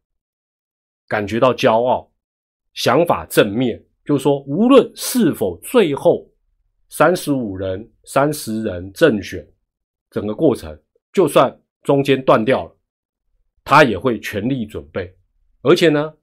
[1.07, 2.11] 感觉到骄傲，
[2.75, 6.27] 想法正面，就是说，无论是否最后
[6.89, 9.47] 三十五人、三十人正选，
[10.11, 10.79] 整个过程，
[11.13, 12.75] 就算中间断掉了。
[13.65, 15.15] 他也会全力准备，
[15.61, 16.15] 而且呢，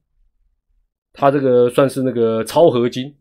[1.13, 3.15] 他这个算是那个超合金，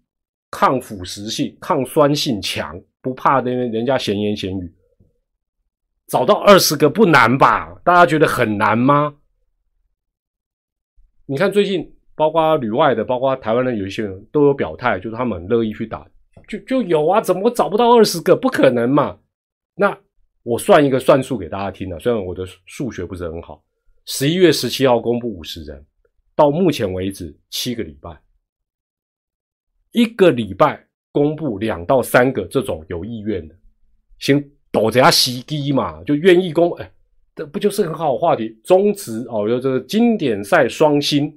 [0.50, 4.74] 抗腐蚀性、抗酸性强，不怕那人家闲言闲语。
[6.06, 7.74] 找到二十个不难吧？
[7.84, 9.16] 大家觉得很难吗？
[11.26, 16.06] 你看最近，包括旅外的，包括台湾的，有一些人都有表态，就是他们很乐意去打，
[16.46, 18.36] 就就有啊，怎么找不到二十个？
[18.36, 19.18] 不可能嘛？
[19.74, 19.98] 那
[20.42, 23.64] 我算一个算数给大家听啊，虽然我的数学不是很好。
[24.04, 25.82] 十一月十七号公布五十人，
[26.36, 28.20] 到目前为止七个礼拜，
[29.92, 33.56] 一个礼拜公布两到三个这种有意愿的，
[34.18, 36.90] 先躲着下袭击嘛，就愿意公，哎，
[37.36, 38.58] 这不就是很好话题？
[38.64, 41.32] 中职哦，有这个经典赛双星，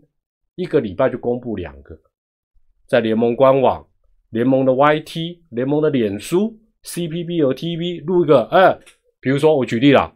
[0.55, 1.95] 一个礼拜就公布两个，
[2.87, 3.85] 在联盟官网、
[4.31, 8.75] 联盟的 YT、联盟的脸书、CPB 和 TV 录一个，哎，
[9.19, 10.11] 比如说我举例了。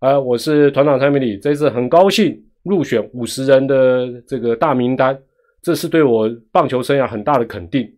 [0.00, 5.18] 啊，我是团长蔡明礼，这次很高兴入选五十人的这个大名单，
[5.62, 7.90] 这是对我棒球生涯很大的肯定。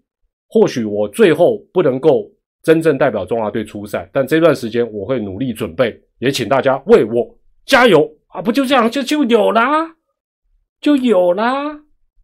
[0.48, 2.30] 或许我最后不能够
[2.62, 8.42] 真正代表中华队出赛，但这段时间我会努力准备，也请大家为我加油啊！
[8.42, 9.94] 不就这样就就有啦，
[10.80, 11.80] 就有啦，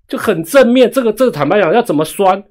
[0.07, 0.91] 就很正面。
[0.91, 2.43] 这个这个坦白讲要怎么酸，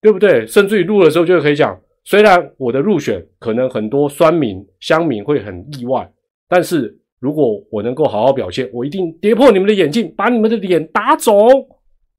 [0.00, 0.46] 对不对？
[0.46, 1.78] 甚至于录的时候就可以讲。
[2.02, 6.10] 虽然我的入选可能很多酸民乡民会很意外，
[6.48, 11.36] 但是如果我能够好好表现，我一定跌破你们的眼镜，把你们的脸打肿。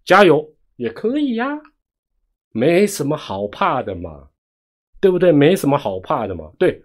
[0.06, 1.60] 加油也可以呀，
[2.52, 4.28] 没什么好怕的嘛，
[5.02, 5.32] 对不对？
[5.32, 6.50] 没什么好怕的嘛。
[6.58, 6.82] 对，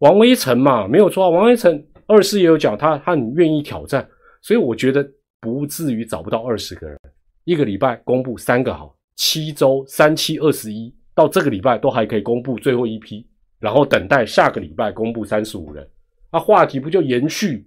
[0.00, 1.30] 王威成嘛，没有错。
[1.30, 4.06] 王威成二师也有讲，他他很愿意挑战，
[4.42, 5.08] 所以我觉得
[5.40, 6.98] 不至于找不到二十个人。
[7.44, 10.94] 一个礼拜公布三个好，七周三七二十一。
[11.14, 13.26] 到这个礼拜都还可以公布最后一批，
[13.58, 15.88] 然后等待下个礼拜公布三十五人，
[16.30, 17.66] 那话题不就延续？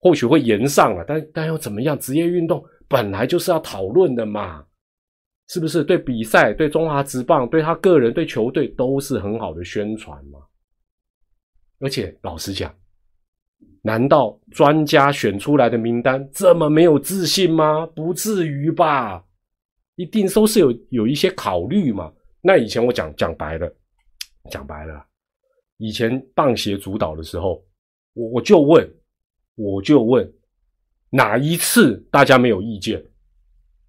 [0.00, 1.98] 或许会延上了，但但又怎么样？
[1.98, 4.64] 职业运动本来就是要讨论的嘛，
[5.48, 5.82] 是不是？
[5.82, 10.38] 对比赛、对中华职棒、对他个人、对球队都是很好的宣传嘛。
[11.80, 12.74] 而且老实讲，
[13.82, 17.86] 难道专家选出来的名单这么没有自信吗？
[17.86, 19.24] 不至于吧。
[19.96, 22.12] 一定都是有有一些考虑嘛？
[22.40, 23.68] 那以前我讲讲白了，
[24.48, 25.04] 讲白了，
[25.78, 27.64] 以前棒协主导的时候，
[28.12, 28.88] 我我就问，
[29.56, 30.32] 我就问，
[31.10, 33.04] 哪一次大家没有意见？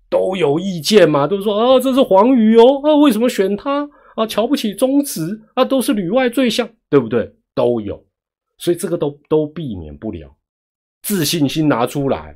[0.09, 1.27] 都有意见嘛？
[1.27, 4.25] 都说啊，这是黄鱼哦，啊，为什么选他啊？
[4.25, 5.63] 瞧不起中职啊？
[5.63, 7.31] 都是旅外最像，对不对？
[7.53, 8.03] 都有，
[8.57, 10.35] 所以这个都都避免不了，
[11.03, 12.35] 自信心拿出来。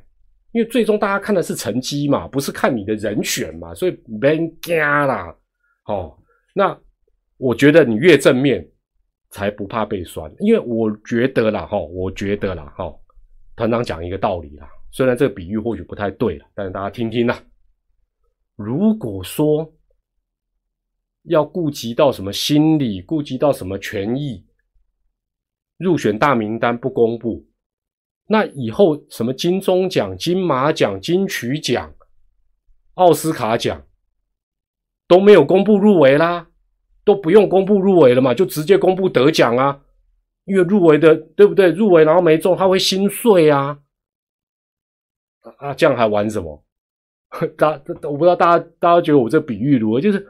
[0.52, 5.34] 因为最终大家看的是成绩嘛，不是看你的人选嘛，所以别惊啦。
[5.86, 6.16] 哦，
[6.54, 6.78] 那
[7.38, 8.64] 我觉得你越正面，
[9.30, 10.32] 才不怕被酸。
[10.38, 12.94] 因为我觉得啦，哈，我觉得啦，哈，
[13.56, 17.36] 团长讲一个道理啦，虽然这个比喻或许不太对了，但是大家听听啦。
[18.56, 19.74] 如果说
[21.24, 24.46] 要顾及到什么心理，顾及到什么权益，
[25.76, 27.46] 入选大名单不公布。
[28.26, 31.94] 那以后什么金钟奖、金马奖、金曲奖、
[32.94, 33.86] 奥斯卡奖，
[35.06, 36.48] 都没有公布入围啦，
[37.04, 39.82] 都不用公布入围了嘛，就直接公布得奖啊。
[40.46, 41.70] 因为入围的对不对？
[41.70, 43.80] 入围然后没中，他会心碎啊。
[45.58, 46.63] 啊，这样还玩什么？
[47.56, 50.00] 大我不知道大家大家觉得我这比喻如何？
[50.00, 50.26] 就是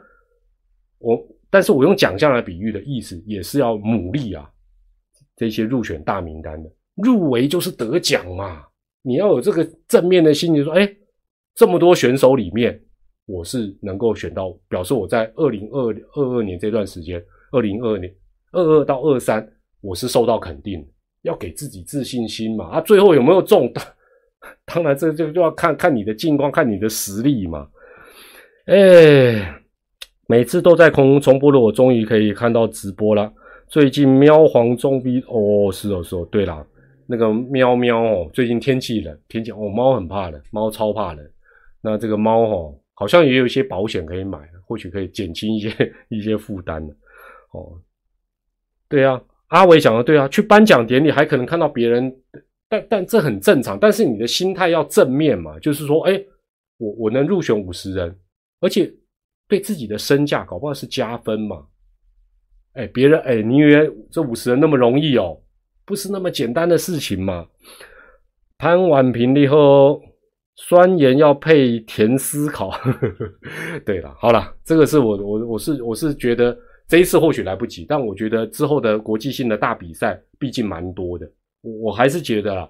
[0.97, 4.49] 我，但是我用奖项来比喻的意思，也是要努力啊。
[5.35, 8.65] 这些入选大名单的入围就是得奖嘛，
[9.01, 10.89] 你要有这个正面的心情，说，哎，
[11.53, 12.81] 这么多选手里面，
[13.25, 18.15] 我是能够选到，表示我在二零二二二年这段时间，二零二二年
[18.53, 19.45] 二二到二三，
[19.81, 20.87] 我是受到肯定，
[21.23, 22.69] 要给自己自信心嘛。
[22.69, 23.71] 啊，最后有没有中？
[24.65, 27.67] 当然，这就就要看看你的境况，看你的实力嘛。
[28.65, 29.61] 哎，
[30.27, 33.31] 每次都在空重播的，我终于可以看到直播了。
[33.67, 36.27] 最近喵黄中逼哦，是哦是哦。
[36.31, 36.65] 对了，
[37.05, 41.23] 那个喵喵哦，最近天气冷，天气哦，猫很怕冷，猫超怕冷。
[41.81, 45.69] 那这个猫哦，好像也有一些保险可以买，或许可以减轻一些
[46.09, 46.83] 一些负担
[47.51, 47.79] 哦。
[48.89, 52.11] 对啊，阿伟讲的对啊，去颁奖典礼还可能看到别人。
[52.67, 56.23] 但但这很正常，但是你的心态要正面嘛，就是说，哎，
[56.77, 58.17] 我我能入选五十人，
[58.59, 58.91] 而且
[59.47, 61.65] 对自己的身价搞不好是加分嘛。
[62.73, 65.39] 哎，别人哎，你以为这五十人那么容易哦？
[65.85, 67.47] 不是那么简单的事情嘛。
[68.57, 70.01] 潘婉平以后，
[70.55, 72.71] 酸盐要配甜思考。
[73.85, 81.31] 对了，好了，这个是我我我是我是觉得这一次或许来不及，但我觉得之后的国际性的大比赛毕竟蛮多的。
[81.81, 82.69] 我还是觉得啦，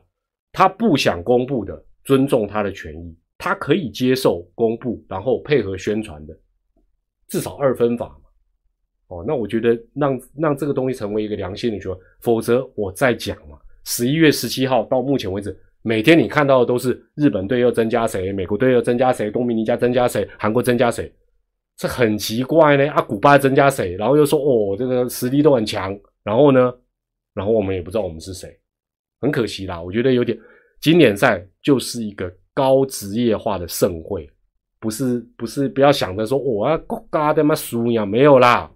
[0.51, 6.37] 他不想公布的，尊重他的权益，他可以接受公布，然后配合宣传的，
[7.27, 8.15] 至少二分法嘛。
[9.07, 13.57] 哦，那我觉得让让这个东西成为一个良性的循环，否则我再讲嘛。
[13.83, 21.13] 十一月十七号到目前为止，每天你看到的都是日本队又增加谁，美国队又增加谁，东明尼加增加谁，韩国增加谁，
[21.77, 22.89] 这很奇怪呢。
[22.91, 26.73] 啊，古巴增加谁，然后又说哦，这个实力都很强，然后呢，
[27.35, 28.49] 然后我们也不知道我们是谁。
[29.25, 30.37] 很可惜啦，我觉得有点，
[30.79, 34.29] 经典赛就是一个高职业化的盛会，
[34.79, 38.69] 不是不是不要想着说我要国家的嘛输呀，没有啦，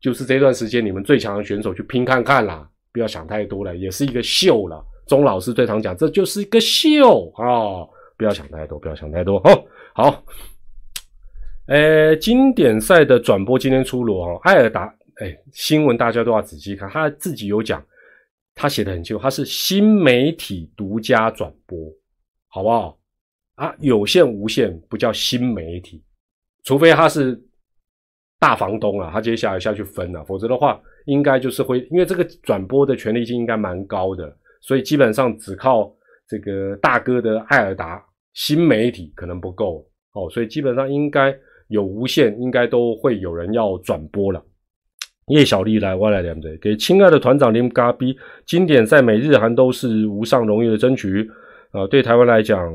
[0.00, 4.80] 就是这段时间你们最强的选手去拼看看啦，不要想太多了，也是一个秀了。
[5.08, 7.82] 钟老师最常讲，这就是一个秀啊，
[8.16, 9.64] 不要想太多，不要想太多哦。
[9.94, 10.24] 好，
[11.66, 17.84] 呃，经典赛的转播今天出炉哦，艾尔达，哎，新闻大家都要仔细看，他自己有讲。
[18.58, 21.78] 他写的很清楚，他是新媒体独家转播，
[22.48, 22.98] 好不好？
[23.54, 26.02] 啊，有线无线不叫新媒体，
[26.64, 27.40] 除非他是
[28.38, 35.92] 大房东啊，他接下来下去分了，否则的话，应该就是会，因为这个转播的权利金应该蛮高的，所以基本上只靠
[36.28, 41.36] 这个大哥的艾尔达新媒体可能不够哦，所以基本上应该
[41.68, 44.44] 有无线，应该都会有人要转播了。
[45.28, 46.56] 叶小丽来，我来两嘴。
[46.58, 51.28] 给亲爱的团长林嘎逼，经典赛美日韩都是无上荣誉的争取。
[51.72, 52.72] 呃，对台湾来讲，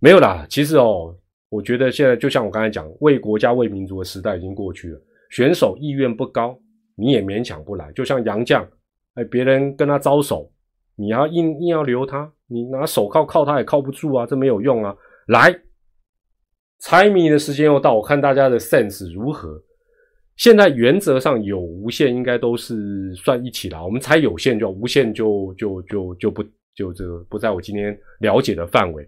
[0.00, 0.46] 没有啦。
[0.48, 1.14] 其实哦，
[1.50, 5.00] 我觉得现在就像我刚才讲，为国家为民族的时代已经过去了。
[5.30, 6.58] 选手意愿不高，
[6.96, 7.92] 你也勉强不来。
[7.92, 8.66] 就像杨绛，
[9.14, 10.50] 哎，别人跟他招手，
[10.96, 14.96] 你要硬硬要留他，你拿手铐铐他也铐不住啊，这没有用啊。
[15.26, 15.54] 来，
[16.78, 19.62] 猜谜的时间又到，我看大家的 sense 如何。
[20.40, 26.42] 现在原则上有无线应该都是算一起了，我们猜有线就无线就就就就不
[26.74, 29.06] 就这个不在我今天了解的范围。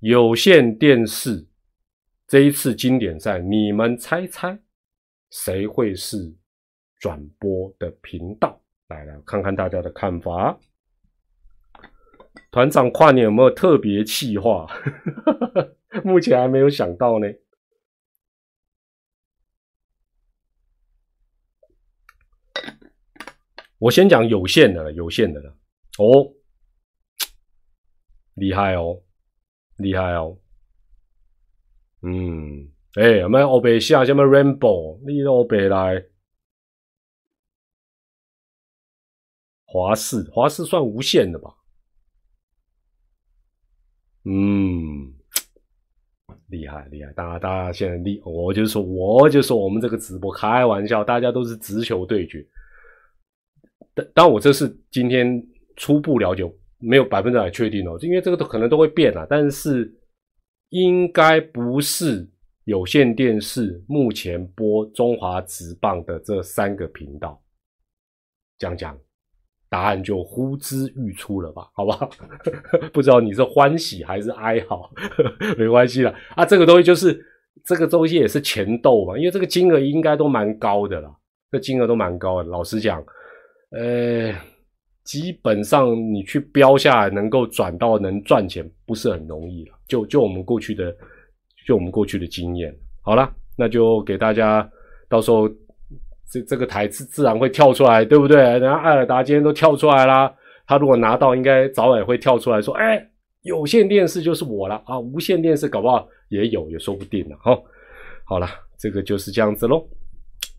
[0.00, 1.46] 有线电视
[2.26, 4.58] 这一次经典赛，你们猜猜
[5.30, 6.34] 谁会是
[6.98, 8.60] 转播的频道？
[8.88, 10.58] 来来看看大家的看法。
[12.50, 14.66] 团长跨年有没有特别企划？
[16.02, 17.28] 目前还没有想到呢。
[23.78, 25.50] 我先讲有限的，有限的了。
[25.98, 26.32] 哦，
[28.34, 29.02] 厉害哦，
[29.76, 30.38] 厉害哦。
[32.02, 35.00] 嗯，哎，我们欧北下什么 Rainbow？
[35.06, 36.04] 你欧北来，
[39.64, 41.54] 华视，华视算无线的吧？
[44.24, 45.12] 嗯，
[46.48, 52.46] 厉害厉害，大家大家现在厉，我就说我就说我们这个直播开玩笑，大家都是直球对决。
[53.94, 55.42] 但当我这是今天
[55.76, 56.42] 初步了解，
[56.78, 59.26] 没有百分之百确定哦，因为这个都可能都会变啊。
[59.28, 59.92] 但是
[60.70, 62.28] 应该不是
[62.64, 67.40] 有线电视目前播中华职棒的这三个频道，
[68.58, 68.98] 讲讲
[69.68, 71.68] 答案就呼之欲出了吧？
[71.74, 72.08] 好不好？
[72.92, 74.90] 不知道你是欢喜还是哀嚎，
[75.58, 76.44] 没关系了啊。
[76.44, 77.24] 这个东西就是
[77.64, 81.14] 这个东西也是钱斗嘛，因为这个金额应该都蛮高的啦，
[81.50, 82.48] 这金额都蛮高的。
[82.48, 83.04] 老实讲，
[83.76, 84.32] 呃，
[85.02, 89.74] 基本上你去标下来能够转到能赚钱，不是很容易了。
[89.88, 90.94] 就就我们过去的，
[91.66, 94.68] 就我们过去的经验，好了，那就给大家
[95.08, 95.48] 到时候
[96.30, 98.40] 这这个台自自然会跳出来，对不对？
[98.58, 100.32] 然后艾尔达今天都跳出来啦，
[100.66, 103.10] 他如果拿到，应该早晚会跳出来说，哎。
[103.44, 107.36] 有线电视就是我了啊，无线电视搞不好也有，也说不定了。
[107.42, 107.62] 好，
[108.24, 108.48] 好了，
[108.78, 109.86] 这个就是这样子喽。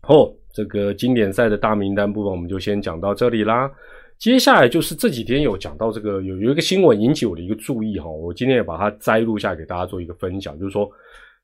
[0.06, 3.70] 哦，这个经典赛的大名单部分我们就先讲到这里啦。
[4.16, 10.90] 接下来就是这几天有讲到这个有有一个新闻引起我的一个注意哈，我今天也把它摘录下给大家做一个分享，就是说，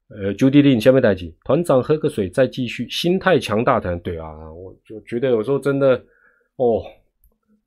[0.08, 6.02] 呃，Judy Lin 下面代起团长喝个水再继续，心态强大团对啊，我就觉得有时候真的
[6.56, 6.82] 哦。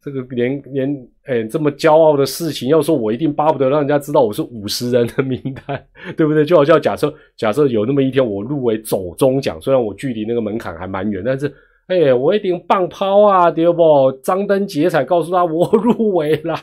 [0.05, 5.83] 这个连连哎这么骄傲的事情，要说我一定巴不得让人家知道我是五十人的名单，
[6.15, 6.45] 对不对？
[6.45, 11.51] 就好像假设假设有那么一天我入围走中奖，虽然我距离那个门槛还蛮远，但是
[11.87, 14.11] 哎，我一定棒抛啊，对不？
[14.21, 16.55] 张灯结彩告诉他我 入围了。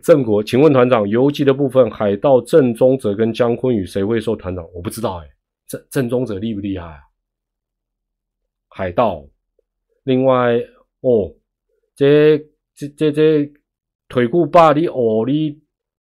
[0.00, 4.64] 郑国，请问团长游击的部分，海盗郑宗哲跟姜昆宇谁会受团长？
[4.72, 5.26] 我不知道哎，
[5.66, 6.98] 郑郑宗哲厉不厉害啊？
[8.68, 9.24] 海盗，
[10.04, 10.54] 另外
[11.00, 11.34] 哦。
[11.96, 12.38] 这
[12.74, 13.52] 这这这
[14.08, 15.60] 腿骨霸，你哦你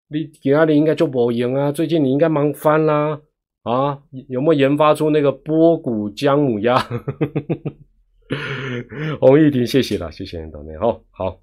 [0.09, 1.71] 你其他的应该就无用啊！
[1.73, 3.21] 最近你应该忙翻啦
[3.63, 4.03] 啊！
[4.29, 6.77] 有没有研发出那个波谷姜母鸭？
[9.21, 11.01] 洪玉婷，谢谢啦，谢谢你等等哈。
[11.11, 11.41] 好，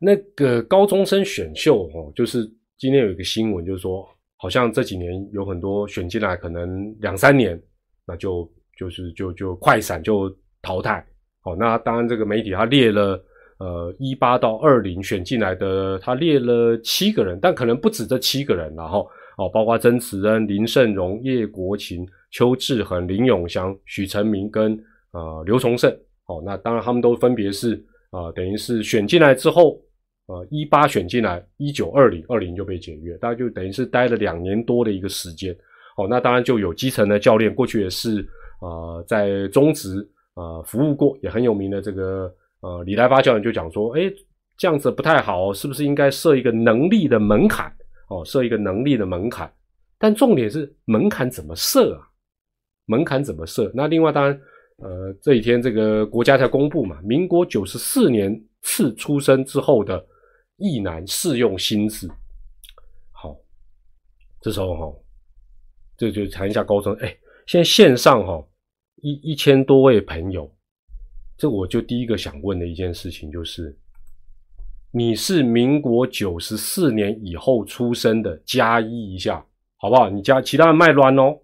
[0.00, 2.44] 那个高中生选秀哦，就是
[2.78, 7.62] 今天有一个新闻，就是说好像这几年有很多选进来，可能两三年，
[8.06, 11.06] 那就就是就就快闪就淘汰。
[11.44, 13.20] 好，那当然，这个媒体他列了，
[13.58, 24.78] 呃，一八到二零选进来的，他列了七个人，但可能不止这七个人，然后哦，包括曾慈恩、林胜荣、叶国勤、邱志恒、林永祥、许成明跟
[25.10, 25.90] 呃刘崇胜。
[26.26, 27.74] 哦，那当然他们都分别是
[28.10, 29.80] 啊，等于是选进来之后，
[30.26, 35.52] 呃，一八选进来，一九二零二零就被解约，大概就等于是待了两年多的一个时间。
[35.96, 38.20] 哦，那当然就有基层的教练，过去也是
[38.60, 40.08] 啊，在中职。
[40.34, 44.10] 呃，服务过也很有名的这个呃李来发教练就讲说，哎，
[44.56, 47.70] 这样子不太好，是不是应该设一个能力的门槛？
[48.08, 49.52] 哦，设一个能力的门槛。
[49.98, 52.08] 但重点是门槛怎么设啊？
[52.86, 53.70] 门槛怎么设？
[53.74, 54.40] 那另外当然，
[54.78, 60.02] 呃，这几天这个国家才公布嘛，民国九十四年次出生之后的
[60.56, 62.10] 役男适用薪资。
[63.10, 63.36] 好，
[64.40, 64.98] 这时候哈，
[65.96, 66.94] 这就谈一下高中。
[66.94, 67.16] 哎，
[67.46, 68.42] 现在线上哈。
[69.02, 70.48] 一一千多位朋友，
[71.36, 73.76] 这我就第一个想问的一件事情就是，
[74.92, 79.44] 你是民国九十四年以后出生的，加一一下
[79.76, 80.08] 好不好？
[80.08, 81.36] 你加其他人卖乱哦，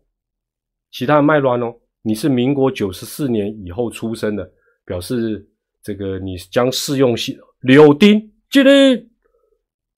[0.93, 1.75] 其他人卖乱哦。
[2.03, 4.49] 你是民国九十四年以后出生的，
[4.85, 5.45] 表示
[5.83, 9.05] 这个你将适用性柳丁，今天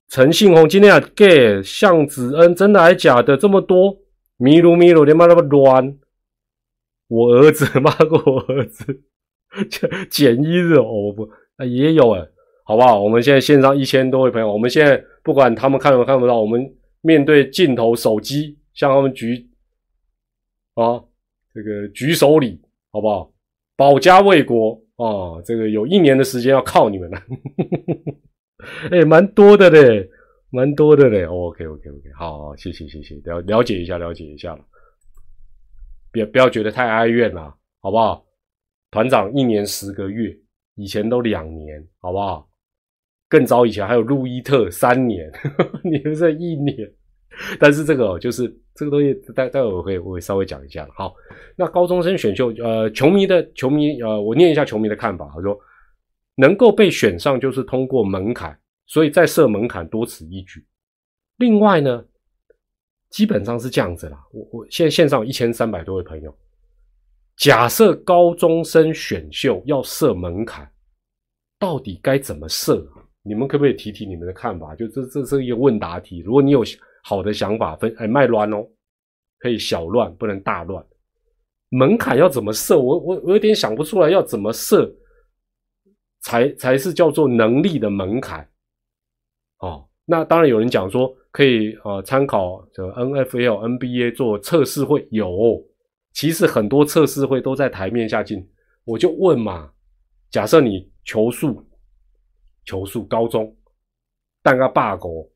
[0.09, 3.37] 陈信宏今天啊给向子恩，真的还假的？
[3.37, 3.95] 这么多
[4.37, 5.95] 迷路迷路，你妈那么乱。
[7.11, 9.01] 我儿子骂过我儿子，
[10.09, 12.25] 减一日哦不，啊也有哎，
[12.63, 13.03] 好不好？
[13.03, 19.45] 我们现在线上一千多位朋友，我们现在不管他们看不看不到，我们面对镜头手机向他们举
[20.75, 21.03] 啊
[21.53, 22.61] 这个举手礼，
[22.93, 23.33] 好不好？
[23.75, 27.21] 保家卫国啊，这个有一年的时间要靠你们了，
[28.89, 30.09] 哎，蛮多的嘞，
[30.49, 31.25] 蛮多的嘞。
[31.25, 34.63] OK OK OK，好好，谢谢谢谢，了了解一下了解一下了。
[36.11, 38.25] 别不要觉得太哀怨了，好不好？
[38.91, 40.37] 团长一年十个月，
[40.75, 42.49] 以前都两年，好不好？
[43.29, 45.31] 更早以前还有路易特三年，
[45.83, 46.77] 你们这一年。
[47.57, 50.85] 但是这个就是这个东西，待待会我会我会稍微讲一下。
[50.93, 51.15] 好，
[51.55, 55.31] 那高中生选秀，呃，球迷的球迷，呃，我念一下球迷的看法。
[55.33, 55.57] 他说，
[56.35, 60.65] 能够被选上就是通过门槛，所以再设门槛多此一举。
[61.37, 62.03] 另外呢？
[63.11, 66.33] 基本上是这样子啦，我我现在线上有一千三百多位朋友，
[67.35, 70.71] 假设高中生选秀要设门槛，
[71.59, 72.87] 到底该怎么设？
[73.21, 74.73] 你们可不可以提提你们的看法？
[74.75, 76.63] 就这这是一个问答题，如果你有
[77.03, 78.65] 好的想法，分哎卖乱哦，
[79.39, 80.81] 可以小乱，不能大乱。
[81.67, 82.79] 门槛要怎么设？
[82.79, 84.89] 我我我有点想不出来要怎么设，
[86.21, 88.49] 才才是叫做能力的门槛。
[89.57, 91.13] 哦，那当然有人讲说。
[91.31, 95.63] 可以呃参考这 N F L N B A 做测试会有，
[96.13, 98.45] 其实很多测试会都在台面下进。
[98.83, 99.71] 我就问嘛，
[100.29, 101.65] 假设你球速
[102.65, 103.55] 球速高中，
[104.43, 105.29] 但个罢国，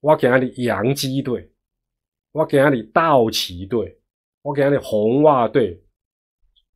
[0.00, 1.50] 我给他的洋基队，
[2.32, 3.98] 我给那里道奇队，
[4.42, 5.80] 我给那里红袜队，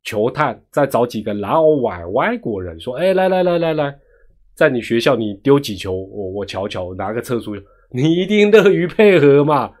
[0.03, 3.99] 球探再找几个老外外国人说，哎，来来来来来，
[4.55, 7.53] 在你学校你丢几球，我我瞧瞧，拿个测速，
[7.93, 9.71] 你一定乐于配合嘛，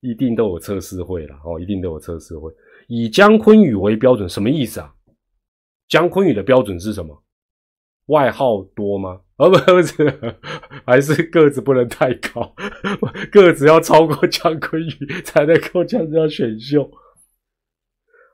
[0.00, 2.52] 一定都有测试会了哦，一定都有测试会。
[2.88, 4.92] 以姜昆宇为标准，什么意思啊？
[5.88, 7.22] 姜昆宇的标准是什么？
[8.06, 9.20] 外号多吗？
[9.36, 9.94] 哦不不是，
[10.84, 12.54] 还是个子不能太高，
[13.30, 16.90] 个子要超过姜昆宇才能够参加选秀。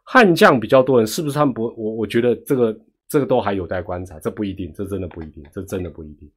[0.05, 1.65] 悍将比较多人，是不是他们不？
[1.77, 2.77] 我我觉得这个
[3.09, 6.31] 这个都还有待观察，这不一定，这真的不一定，这真的不一定。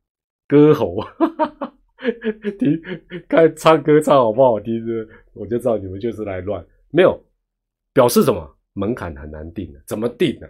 [0.47, 1.73] 歌喉，哈哈哈
[2.57, 2.81] 听
[3.27, 4.81] 看唱歌唱好不好听，
[5.33, 7.21] 我就知道你们就是来乱，没有。
[7.93, 8.55] 表示什么？
[8.73, 10.47] 门槛很难定的，怎么定呢？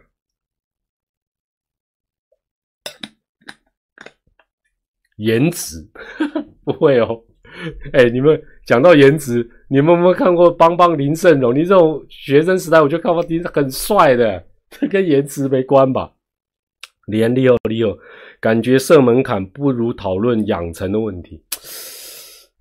[5.17, 5.77] 颜值
[6.63, 7.23] 不会哦。
[7.93, 11.53] 哎，你们讲到颜值，你们有没有看过邦邦林胜荣？
[11.55, 16.13] 你这种学生时代我就看过，你很帅的，这 跟颜值没关吧？
[17.07, 17.97] 连利奥利奥，
[18.39, 21.43] 感觉设门槛不如讨论养成的问题。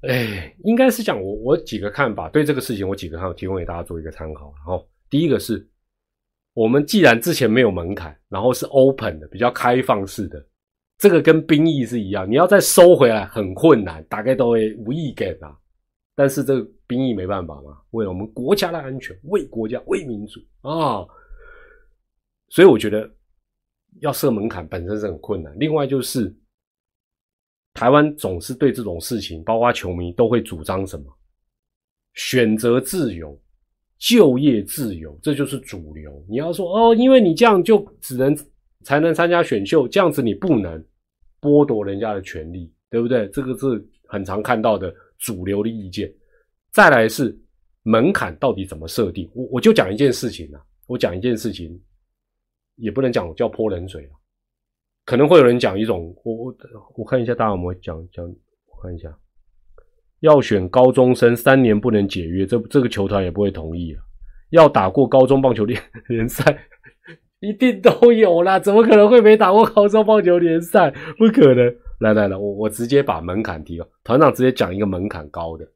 [0.02, 4.52] 哎，应该是讲我我几个看法，对这个事情我几个看法提供给大家做一个参考。
[4.56, 5.68] 然后第一个是，
[6.54, 10.44] 我们既然之前没有门槛，然后是 open 的，比较开放式的，
[10.98, 15.56] 这个跟兵役是一样，你要再收回来很困难，大概都会无意给啊。
[16.14, 21.06] 但是这个兵役没办法嘛，为了我们国家的安全，为国家为民族啊，
[22.50, 23.08] 所以我觉得
[24.00, 25.54] 要设门槛本身是很困难。
[25.58, 26.34] 另外就是。
[27.74, 31.04] 台湾总是对这种事情，包括球迷都会主张什么
[32.14, 33.40] 选择自由、
[33.98, 36.24] 就业自由，这就是主流。
[36.28, 38.36] 你要说哦，因为你这样就只能
[38.82, 40.84] 才能参加选秀，这样子你不能
[41.40, 43.28] 剥夺人家的权利，对不对？
[43.28, 46.12] 这个是很常看到的主流的意见。
[46.72, 47.38] 再来是
[47.84, 49.30] 门槛到底怎么设定？
[49.34, 51.80] 我我就讲一件事情啊，我讲一件事情，
[52.78, 54.10] 也不能讲叫泼冷水了。
[55.04, 56.56] 可能会有人讲一种，我我
[56.96, 59.08] 我看一下大家有没有讲讲，我看一下，
[60.20, 64.00] 要选高中生三年不能解约，这这个球团也不会同意了。
[64.50, 66.66] 要打过高中棒球联 联赛，
[67.40, 70.90] 一定都有啦，怎么可能会没打过高中棒球联赛？
[71.18, 71.74] 不可能！
[72.00, 75.66] 来来来，我我直接把门槛提高，团长直接讲一个门槛高的，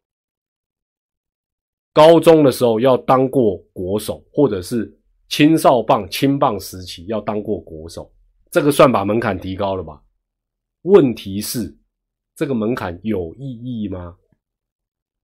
[1.92, 4.98] 高中的时候要当过国手，或者是
[5.33, 8.12] 青少棒、青棒时期要当过国手。
[8.51, 9.99] 这个算把门槛提高了吧？
[10.83, 11.74] 问题是，
[12.37, 14.14] 这个门槛有意义吗？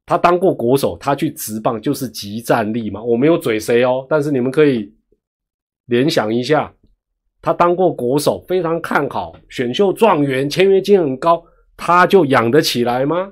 [0.06, 3.04] 他当过国手，他去直棒就是集战力吗？
[3.04, 4.90] 我没有嘴谁哦，但是你们可以
[5.84, 6.74] 联想一下，
[7.42, 11.44] 他当过国手，非常看好选秀状元，签约金很高，
[11.76, 13.30] 他就养得起来吗？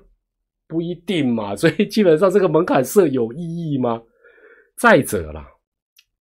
[0.69, 1.57] 不一定嘛。
[1.57, 4.03] 所以基本上这个门槛设有意义吗？
[4.77, 5.49] 再者啦，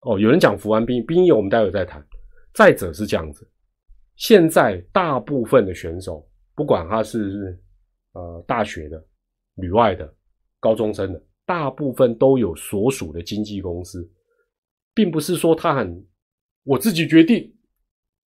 [0.06, 2.04] 哦，有人讲服完兵兵役，我们待会再谈。
[2.54, 3.46] 再者是这样子。
[4.16, 6.26] 现在大部分的选手，
[6.56, 7.60] 不管他是
[8.14, 9.04] 呃大学的、
[9.56, 10.14] 旅外的、
[10.60, 14.08] 高中生的，大部分都有所属的经纪公司，
[14.94, 16.06] 并不是说他很
[16.64, 17.52] 我自己决定，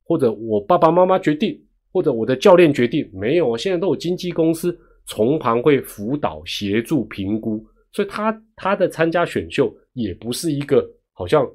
[0.06, 1.60] 或者我爸爸妈妈决定，
[1.92, 11.46] 或者我的教练决定，没有，现在都有经纪公司从旁会辅导、协助、评估，所以他他的参加选秀也不是一个好像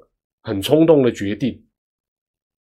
[0.49, 1.63] 很冲动的决定。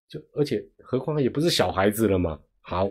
[0.09, 2.39] 就而且何况也不是小孩子了嘛。
[2.61, 2.91] 好，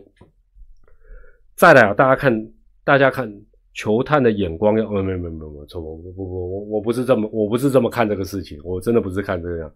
[1.56, 2.52] 再来啊，大家看，
[2.84, 3.32] 大家看
[3.74, 4.90] 球探的眼光要……
[4.90, 9.72] 没没没没没错，我我我我我不是这么我不是这么看这个事情，我真的不是看这样。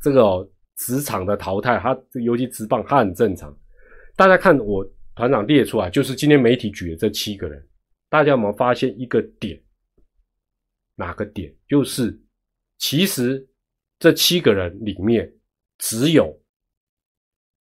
[0.00, 3.56] 这个哦，职场的淘汰，它尤其职棒，它很正常。
[4.16, 7.66] 大家看我团长列出来，就是今天媒体举的这七个人，
[8.10, 9.58] 大家有没有发现一个点？
[10.94, 11.54] 哪个点？
[11.66, 12.20] 就是
[12.78, 13.46] 其实
[14.02, 15.32] 这七个人里面
[15.78, 16.36] 只有。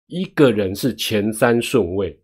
[0.07, 2.19] 一个人是前三顺位，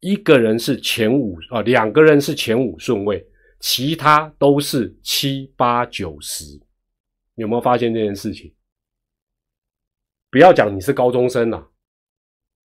[0.00, 3.24] 一个人是前五啊，两个人是前五顺位，
[3.60, 6.60] 其他都是七八九十。
[7.36, 8.52] 有没有发现这件事情？
[10.28, 11.70] 不要讲你是高中生了，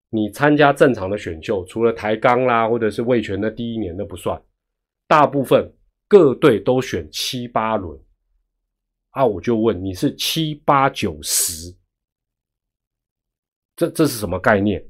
[0.09, 4.43] 你参加正常的选秀，除了抬杠啦，或者是卫权的第一年都不算，
[5.07, 5.71] 大部分
[6.07, 7.97] 各队都选七八轮。
[9.11, 11.75] 啊，我就问你是七八九十？
[13.75, 14.85] 这这是什么概念？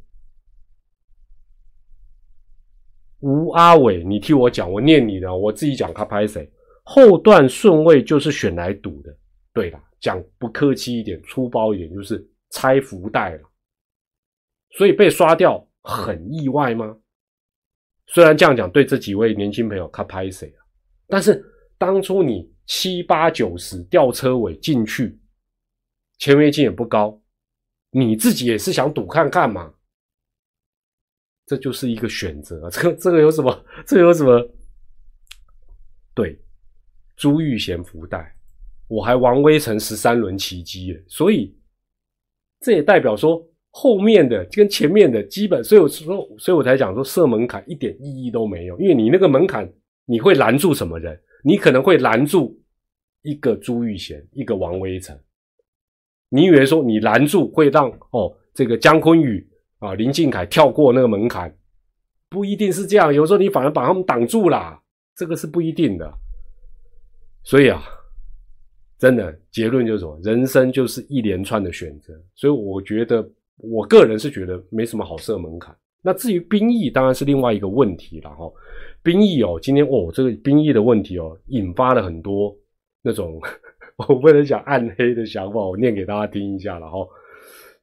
[3.19, 5.93] 吴阿伟，你替我讲，我念你的，我自己讲。
[5.93, 6.51] 他拍谁？
[6.83, 9.15] 后段顺位就是选来赌的。
[9.53, 13.49] 对了，讲不客气一点，粗暴一点，就是拆福袋了。
[14.71, 16.97] 所以被刷掉很意外吗？
[18.07, 20.59] 虽然这样讲，对这几位年轻朋友他拍谁啊？
[21.07, 21.43] 但是
[21.77, 25.19] 当初你七八九十吊车尾进去，
[26.19, 27.21] 签约金也不高，
[27.89, 29.73] 你自己也是想赌看看嘛？
[31.45, 33.65] 这就是一个选择，这个这个有什么？
[33.85, 34.49] 这有什么？
[36.15, 36.41] 对，
[37.17, 38.33] 朱玉贤福袋，
[38.87, 41.53] 我还王威成十三轮奇迹耶，所以
[42.61, 49.69] 这也代表说后面的跟前面的基本，所以我说，所以我才讲说设门槛一点意义都没有，因为你那个门槛
[50.05, 51.21] 你会拦住什么人？
[51.43, 52.57] 你可能会拦住
[53.21, 55.17] 一个朱玉贤，一个王威成。
[56.29, 59.45] 你以为说你拦住会让哦这个姜昆宇
[59.79, 61.55] 啊林敬凯跳过那个门槛？
[62.29, 64.81] 不一定是这样，有时候你反而把他们挡住了。
[65.13, 66.11] 这个是不一定的，
[67.43, 67.83] 所以啊，
[68.97, 70.17] 真的结论就是什么？
[70.23, 72.13] 人生就是一连串的选择。
[72.33, 75.75] 所以我觉得，我个人是觉得没什么好设门槛。
[76.01, 78.49] 那至于兵役，当然是另外一个问题了哈。
[79.03, 82.55] 兵役哦，今天哦，这个兵役的问题哦，引发了很多
[83.01, 83.39] 那种
[83.95, 87.07] 我不能讲暗黑的想法，我念给大家听一下了哈。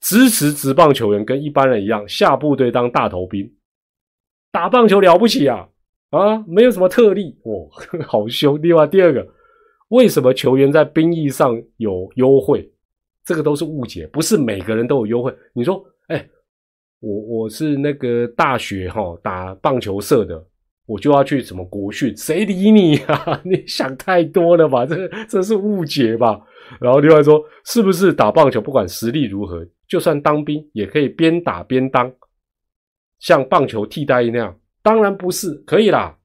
[0.00, 3.52] 支持职棒球员跟一般人一样下部队当大头兵，
[4.52, 5.68] 打棒球了不起啊！
[6.10, 7.68] 啊，没有什么特例哦，
[8.06, 8.60] 好凶。
[8.62, 9.26] 另外第二个，
[9.88, 12.70] 为什么球员在兵役上有优惠？
[13.24, 15.34] 这个都是误解，不是每个人都有优惠。
[15.52, 16.26] 你说，哎，
[17.00, 20.42] 我我是那个大学哈打棒球社的，
[20.88, 22.16] 我就要去什么国训？
[22.16, 23.40] 谁理你啊？
[23.44, 24.86] 你想太多了吧？
[24.86, 24.96] 这
[25.28, 26.40] 这是误解吧？
[26.80, 32.10] 然后另外说，是不是打棒球不管实力如何，就算当兵也可以边打边当，
[33.18, 34.58] 像棒球替代那样？
[34.82, 36.16] 当然不是，可以啦。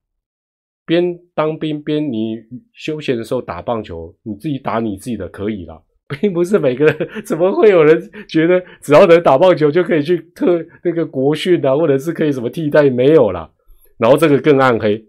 [0.86, 2.36] 边当兵边你
[2.72, 5.78] 休闲的时候打棒球，你自己打你自己的可以啦，
[6.20, 13.50] 并不是每个人怎么会有人觉得只要能打棒球就可以去特那个国训啊，或者是可以什么替代没有啦。
[13.98, 15.04] 然后这个更暗黑，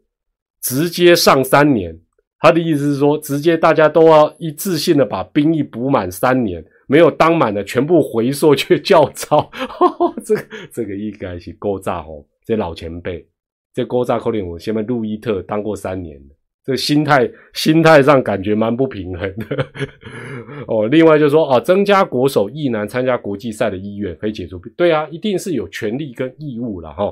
[0.61, 1.99] 直接上三年。
[2.39, 9.49] 他的意思是说，直接大家都要一次性的把兵役补满三年，没有当满的全部回溯去 教招。
[10.23, 13.25] 这个这个应该是够炸哦，这老前辈。
[13.73, 19.67] 这郭扎克林，我前面路易特当过三年的，这心态心态上感觉蛮不平衡的
[20.67, 20.87] 哦。
[20.87, 24.59] 另外就是说啊，增加国手意难参加国际赛的意愿可以解除。
[24.77, 27.11] 对啊，一定是有权利跟义务了哈。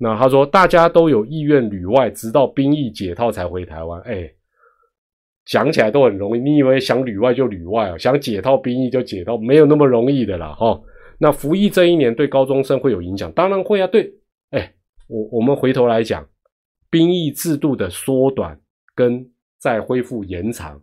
[0.00, 4.00] 那他说大家都有意愿旅外，直到兵役解套才回台湾。
[4.00, 4.32] 哎，
[5.44, 7.98] 讲起来都很容易，你以为想旅外就旅外啊？
[7.98, 10.80] 想解套兵役就解套，没有那么容易的啦哈。
[11.18, 13.30] 那服役这一年对高中生会有影响？
[13.32, 14.12] 当然会啊，对，
[14.50, 14.72] 哎。
[15.12, 16.24] 我我们回头来讲，
[16.88, 18.56] 兵役制度的缩短
[18.94, 19.28] 跟
[19.58, 20.80] 再恢复延长，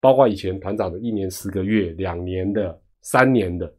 [0.00, 3.70] 包括以前团长的一年十个月、两年的、三年的，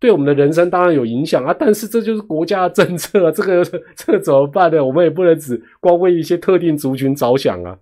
[0.00, 1.54] 对我们的人生当然有影响啊。
[1.56, 4.84] 但是这就是国家的政策啊， 这个 这个怎么办呢？
[4.84, 7.78] 我们也不能只光为一些特定族群着想啊。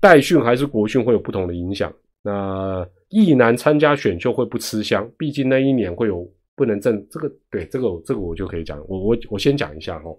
[0.00, 1.92] 代训还是国训会有不同的影响。
[2.22, 6.28] 那役男参加选秀会不吃香，毕竟那一年会有。
[6.54, 10.14] 不能挣这个，对这个这个我就可以讲，我我我先讲一下哦。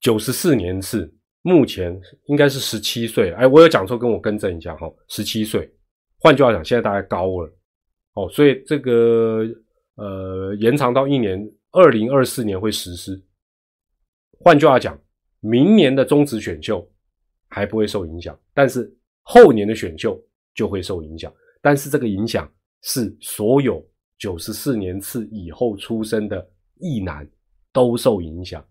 [0.00, 1.10] 九十四年是，
[1.42, 5.72] 目前应该是十七岁，哎，我有讲错，跟我更正一下哈，十七岁。
[6.18, 7.52] 换句话讲，现在大概高了，
[8.18, 9.44] 哦，所以这个
[9.94, 11.38] 呃延长到一年，
[11.70, 13.22] 二零二四年会实施。
[14.40, 14.98] 换句话讲，
[15.40, 16.84] 明年的中职选秀
[17.48, 18.92] 还不会受影响，但是
[19.22, 20.20] 后年的选秀
[20.54, 22.50] 就会受影响，但是这个影响
[22.82, 23.84] 是所有。
[24.18, 26.44] 九十四年次以后出生的
[26.80, 27.24] 役男
[27.72, 28.66] 都受影响，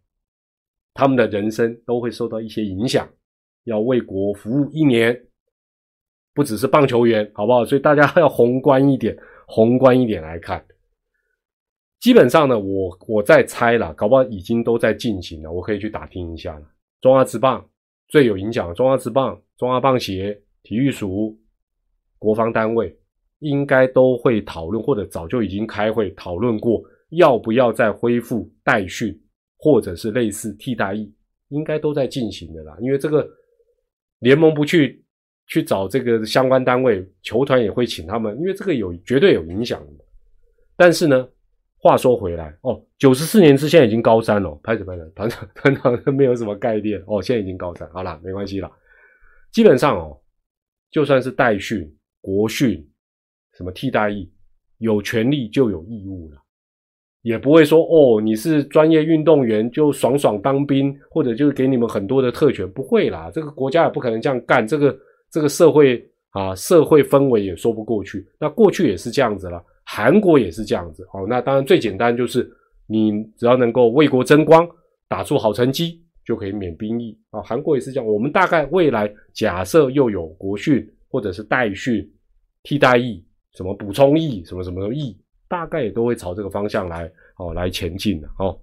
[0.94, 3.08] 他们的人生都会受到一些影响，
[3.64, 5.18] 要为国服务一年，
[6.34, 7.66] 不只是棒球员，好不好？
[7.66, 9.18] 所以大家要宏观一点，
[9.48, 10.64] 宏观一点来看。
[12.00, 16.66] 基本上呢，我我在猜了，搞不好已经都在进行了，我可以去打听一下了。
[17.02, 17.68] 中华职棒
[18.08, 21.36] 最有影响，中华职棒、中华棒协、体育署、
[22.20, 22.96] 国防单位。
[23.40, 29.16] 应该都会讨论，或者早就已经开会讨论过，要不要再恢复代训，
[29.60, 31.14] 或者是类似替代役，
[31.50, 32.76] 应该都在进行的啦。
[32.82, 33.30] 因为这个
[34.22, 35.06] 联盟不去
[35.48, 40.04] 去找这个相关单位，球团也会请他们，因为这个有绝对有影响的。
[40.76, 41.28] 但是呢，
[41.78, 48.72] 话说回来哦，九十四年之现在已经高三了，拍着拍着，团长 团长没有什么概念哦，现在已经高三，好了，没关系了。
[49.52, 50.20] 基本上哦，
[50.92, 51.92] 就算是代训、
[52.22, 52.88] 国训。
[53.56, 54.32] 什么替代役，
[54.78, 56.38] 有权利就有义务了，
[57.24, 64.96] 也不会说哦，你是专业运动员就爽爽当兵，或者就是给你们很多的特权，不会啦，这个国家也不可能这样干，这个
[65.30, 68.28] 这个社会啊，社会氛围也说不过去。
[68.40, 71.08] 那过去也是这样子了，韩国也是这样子。
[71.14, 72.50] 哦，那当然最简单就是
[72.86, 74.68] 你只要能够为国争光，
[75.08, 77.42] 打出好成绩，就可以免兵役啊。
[77.42, 82.10] 韩国也是这样，我们大概未来假设又有国训或者是代训、
[82.64, 88.58] 替代役、什么补充役、什么什么役，大概也都会朝这个方向来哦来前进的哦。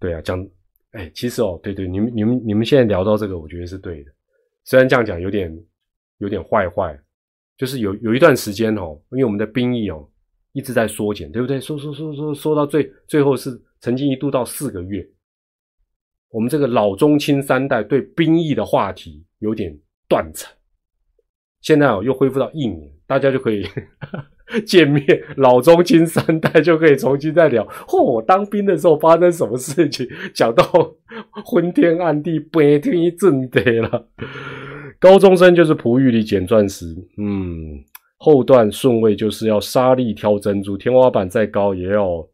[0.00, 0.44] 对啊，讲
[0.92, 4.12] 哎，其实哦，对对，你们你们你们现在聊到这个，我觉得是对的。
[4.64, 5.50] 虽然这样讲有点
[6.18, 6.98] 有点坏坏，
[7.56, 10.08] 就是有有一段时间哦，因为我们的兵役哦
[10.52, 11.58] 一直在缩减，对不对？
[11.60, 15.06] 缩缩缩缩缩到最最后是曾经一度到四个月。
[16.28, 19.76] 我们这个老中青三代对兵役的话题有点
[20.08, 20.50] 断层，
[21.60, 23.62] 现在哦又恢复到一年，大家就可以
[24.64, 25.04] 见面，
[25.36, 27.62] 老中青三代就可以重新再聊。
[27.86, 30.64] 嚯，我当兵的时候发生什么事情，讲到
[31.44, 34.08] 昏天暗地、白天正地了。
[34.98, 36.86] 高中生就是璞玉里捡钻石，
[37.18, 37.84] 嗯，
[38.16, 42.26] 后段顺位就是要沙粒挑珍珠，天花板再高也要。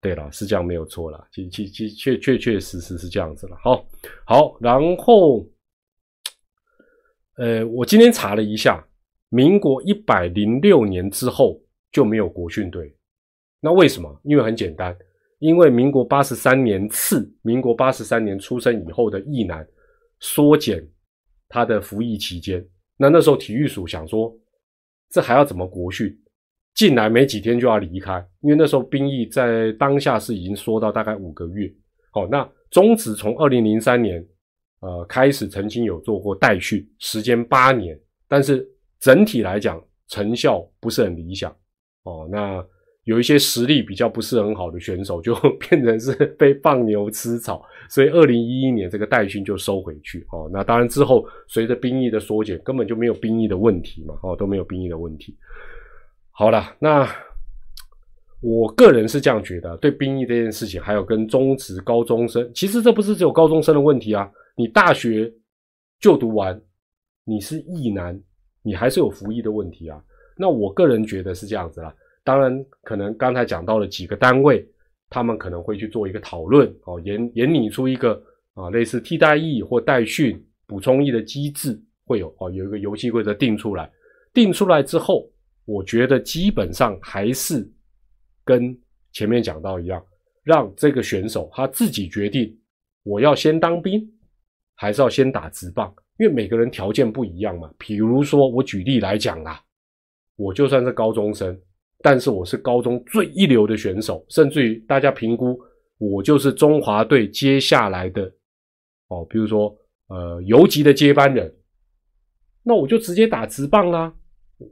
[0.00, 3.56] 对了，是这样没有错了，其其其确确确实实是这样子了。
[3.62, 3.86] 好，
[4.26, 5.46] 好，然后，
[7.38, 8.84] 呃，我今天查了一下，
[9.28, 11.60] 民国一百零六年之后
[11.90, 12.94] 就没有国训队，
[13.60, 14.20] 那为什么？
[14.24, 14.96] 因为很简单，
[15.38, 19.66] 因为民国八十三年次，民国八十三年出生以后的役男
[20.20, 20.86] 缩减
[21.48, 22.64] 他的服役期间，
[22.96, 24.32] 那那时候体育署想说，
[25.10, 26.16] 这还要怎么国训？
[26.74, 31.72] 进来没几天就要离开，因为那时候兵役在当下是已经缩到大概五个月。
[32.10, 34.24] 好，那中职从二零零三年
[34.80, 37.96] 呃开始曾经有做过代训，时间八年，
[38.26, 38.68] 但是
[39.04, 39.78] 整体来讲
[40.08, 41.54] 成效不是很理想。
[42.04, 42.64] 哦，那
[43.02, 50.26] 有一些实力比较不是很好的选手就 变成是被放牛吃草，所以二零一一年这个代训就收回去。
[50.32, 54.18] 哦，那当然之后随着兵役的缩减，根本就没有兵役的问题嘛。
[54.22, 55.36] 哦，都没有兵役的问题。
[56.30, 57.06] 好了，那
[58.40, 64.32] 我个人是这样觉得，对兵役这件事情，还有跟中职高中生，其实这不是只有高中生的问题啊。
[64.56, 65.30] 你大学
[66.00, 66.58] 就读完，
[67.26, 68.18] 你是役男，
[68.64, 70.02] 你还是有服役的问题啊。
[70.36, 71.94] 那我个人觉得是这样子啦。
[72.24, 74.66] 当然，可能刚才讲到了几个单位，
[75.08, 78.20] 他们可能会去做一个讨论哦，研研拟出一个
[78.54, 83.88] 啊类似替代役或代训补充役的机制，会有哦有一个游戏规则定出来，
[84.32, 85.30] 定出来之后。
[85.66, 87.66] 我觉得基本上还是
[88.44, 88.78] 跟
[89.12, 90.04] 前面讲到一样，
[90.42, 92.54] 让这个选手他自己决定，
[93.02, 94.06] 我要先当兵，
[94.74, 97.70] 还是要先打直棒，因为每个人条件不一样嘛。
[97.78, 99.60] 比如说，我举例来讲啦，
[100.36, 101.58] 我就算是高中生，
[102.02, 105.58] 但是我是高中最一流的选手，甚至于大家评估
[105.98, 108.30] 我就是中华队接下来的
[109.08, 109.76] 哦，比如说
[110.08, 111.54] 呃游击的接班人，
[112.62, 114.14] 那我就直接打直棒啦。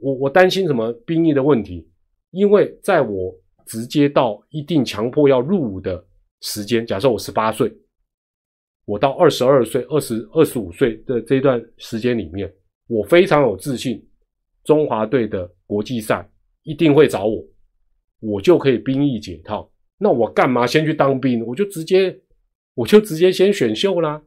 [0.01, 1.87] 我我担心什么兵役的问题？
[2.31, 3.35] 因为在我
[3.65, 6.03] 直接到一定强迫要入伍的
[6.41, 7.71] 时间，假设我十八岁，
[8.85, 12.51] 我到二十二岁、二十二十五岁的这段时间里面，
[12.87, 14.03] 我非常有自信，
[14.63, 16.29] 中华队的国际赛
[16.63, 17.43] 一定会找我，
[18.19, 19.69] 我就可以兵役解套。
[19.97, 21.45] 那我干嘛先去当兵？
[21.45, 22.19] 我就直接
[22.73, 24.21] 我就直接先选秀啦。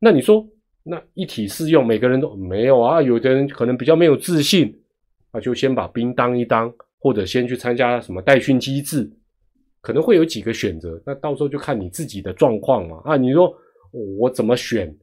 [0.00, 0.46] 那你说
[0.84, 3.02] 那一体适用，每个人都没有啊？
[3.02, 4.74] 有的人可能比较没有自信。
[5.32, 9.10] 那就先把兵当一当，或者先去参加什么代训机制，
[9.82, 11.02] 可能会有几个选择。
[11.04, 13.02] 那到时候就看你自己的状况嘛。
[13.04, 13.54] 啊，你说
[13.92, 14.94] 我怎么选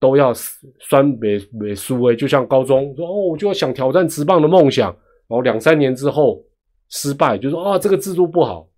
[0.00, 0.32] 都要
[0.80, 4.90] 酸美美输诶，就像高中说哦，我就要想挑战直棒的梦想，
[5.28, 6.44] 然后两三年之后
[6.88, 8.68] 失败，就说啊这个制度不好，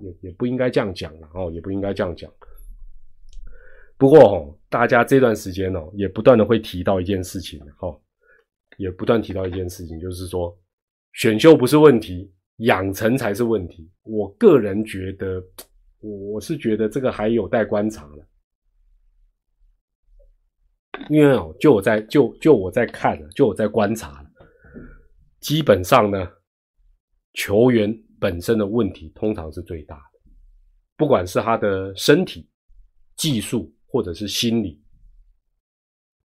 [0.00, 2.30] 也也不应该这样讲了哦，也不应该这样讲。
[3.96, 8.00] 不过哦，大家这段时间哦，也不断的会提到一件事情哦。
[8.76, 10.56] 也不断提到一件事情，就是说
[11.12, 13.90] 选秀不是问题，养成才是问题。
[14.04, 15.42] 我个人觉得，
[16.00, 18.26] 我我是觉得这个还有待观察了。
[21.08, 24.30] 因为哦，就我在就就我在看，就我在观察了，
[25.40, 26.28] 基本上呢，
[27.32, 30.20] 球员本身的问题通常是最大的，
[30.96, 32.48] 不管是他的身体、
[33.16, 34.80] 技术或者是心理，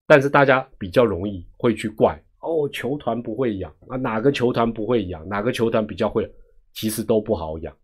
[0.06, 2.20] 但是大家比较容易会去怪。
[2.40, 3.96] 哦，球团不会养啊？
[3.96, 5.26] 哪个球团不会养？
[5.26, 6.30] 哪个球团比较会？
[6.74, 7.74] 其实都不好养。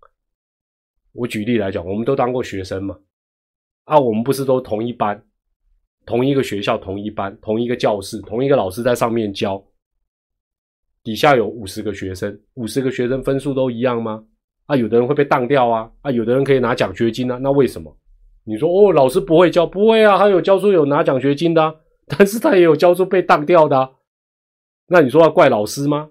[1.13, 2.99] 我举例来讲，我们都当过学生嘛，
[3.85, 5.25] 啊，我们不是都同一班，
[6.07, 9.63] 同一个学校，同一班，同一个教室，同一个老师在上面教，
[11.03, 14.25] 底下有五十个学生，五十个学生分数都一样吗？
[14.67, 17.97] 啊，有的人会被当掉啊，啊，有的人可以拿奖学金啊，那为什么？
[18.45, 23.91] 你说哦，老师不会教，不会啊，他有教书有拿奖学金的，但是他也有教书被当掉的。
[24.87, 26.09] 那你说要怪老师吗？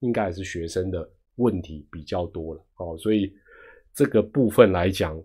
[0.00, 3.32] 应该还是学生的问题比较多了哦，所以
[3.94, 5.16] 这个部分来讲，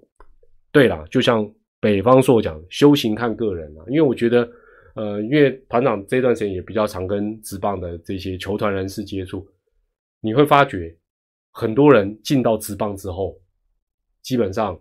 [0.71, 1.47] 对啦，就像
[1.79, 3.85] 北方硕讲，修行看个人啊。
[3.87, 4.49] 因为我觉得，
[4.95, 9.47] 呃，因为团长这段时间也比较常跟职棒的这些球团人士接触，
[10.21, 10.95] 你会发觉
[11.51, 13.39] 很多人进到职棒之后，
[14.21, 14.79] 基本上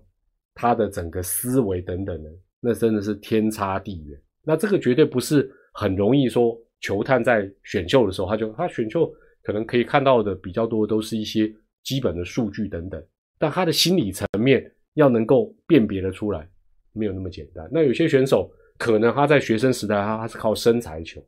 [0.55, 2.30] 他的整个思维等等的，
[2.61, 4.18] 那真的是天差地远。
[4.42, 13.03] 那这个绝对不是很容易说，球探在选秀的时候，他就他选秀可能可以看到的比较多，都是一些基本的数据等等，
[13.38, 14.72] 但他的心理层面。
[14.97, 16.49] 要能够辨别的出来，
[16.97, 17.68] 没有那么简单。
[17.70, 21.20] 那有些选手可能他在学生时代，他他是靠身材球，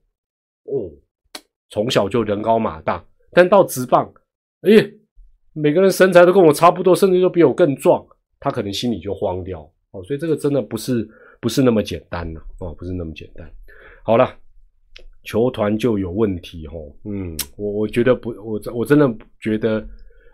[0.64, 0.90] 哦，
[1.70, 4.12] 从小就人高马大，但到职棒，
[4.62, 4.70] 哎，
[5.52, 8.04] 每个人身材都跟我差不多，甚至都比我更壮，
[8.40, 9.60] 他可能心里就慌掉
[9.92, 10.02] 哦。
[10.04, 11.08] 所以这个真的不是
[11.40, 13.48] 不是那么简单了哦，不是那么简单。
[14.02, 14.34] 好了，
[15.24, 19.06] 球团就有问题哦，嗯，我我觉得不，我我真的
[19.40, 19.86] 觉得，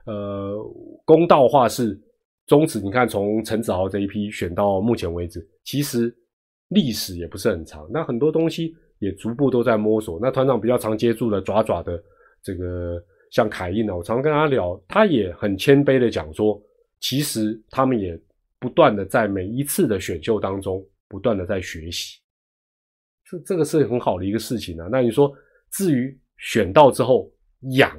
[0.07, 0.57] 呃，
[1.05, 2.01] 公道话是。
[2.47, 6.15] 中止，你看从陈子豪这一批选到目前为止，其实
[6.69, 10.19] 历史也不是很长，那很多东西也逐步都在摸索。
[10.21, 12.03] 那团长比较常接触的爪爪的
[12.43, 16.61] 这个像凯印呢，我常跟他聊，他也很谦卑的讲说，
[17.01, 18.21] 其实他们也
[18.59, 22.21] 不断的在每一次的选秀当中不断的在学习，
[23.25, 24.87] 这这个是很好的一个事情啊。
[24.93, 25.35] 那你说
[25.71, 27.33] 至于选到之后
[27.79, 27.99] 养，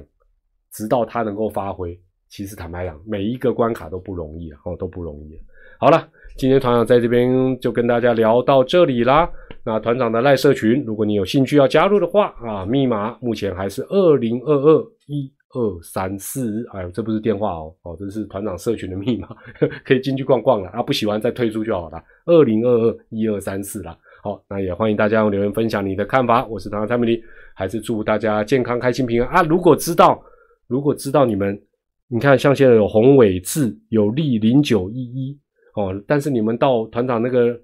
[0.70, 2.00] 直到他能够发挥。
[2.28, 5.38] 其实坦白讲，每一个关卡都不容易啊，哦，都不容易。
[5.78, 9.30] 好了，今天团长在这边就跟大家聊到这里啦。
[9.64, 16.66] 那团长的赖社群，如果你有兴趣要加入的话啊，密码目前还是二零二二一二三四。
[16.72, 19.28] 哎呦，这不是电话哦，哦，这是团长社群的密码，
[19.84, 20.82] 可以进去逛逛了啊。
[20.82, 22.02] 不喜欢再退出就好了。
[22.24, 23.96] 二零二二一二三四啦。
[24.22, 26.44] 好，那也欢迎大家留言分享你的看法。
[26.46, 27.22] 我是团长蔡美丽，
[27.54, 29.42] 还是祝大家健康、开心、平安啊。
[29.42, 30.20] 如果知道，
[30.66, 31.60] 如果知道你们。
[32.08, 35.36] 你看，像现在有宏伟智、有利零九一一
[35.74, 37.60] 哦，但是你们到团长那个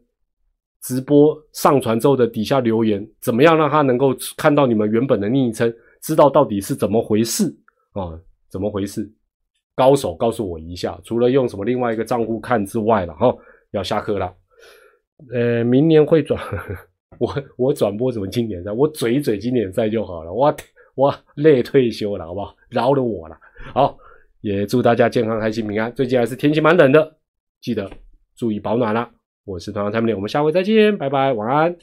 [0.82, 7.44] 直播上传之后的底下留言，怎么样让他能够看到你们原本的昵称，知道到底是怎么回事
[7.92, 8.18] 啊？
[8.50, 9.08] 怎么回事？
[9.76, 13.32] 高手告诉我一下，除了用什么另外一个账户看之外了哈，
[13.70, 14.34] 要下课了。
[15.32, 16.42] 呃，明年会转，
[17.20, 18.72] 我我转播什么经典赛？
[18.72, 20.52] 我嘴嘴经典赛就好了，我
[20.96, 22.56] 我累退休了，好不好？
[22.68, 23.38] 饶了我了，
[23.72, 23.96] 好。
[24.42, 25.90] 也祝大家健康、开心、平安。
[25.94, 27.16] 最近还是天气蛮冷的，
[27.62, 27.90] 记得
[28.36, 29.10] 注意保暖啦。
[29.44, 31.74] 我是团长蔡明我们下回再见，拜拜，晚安。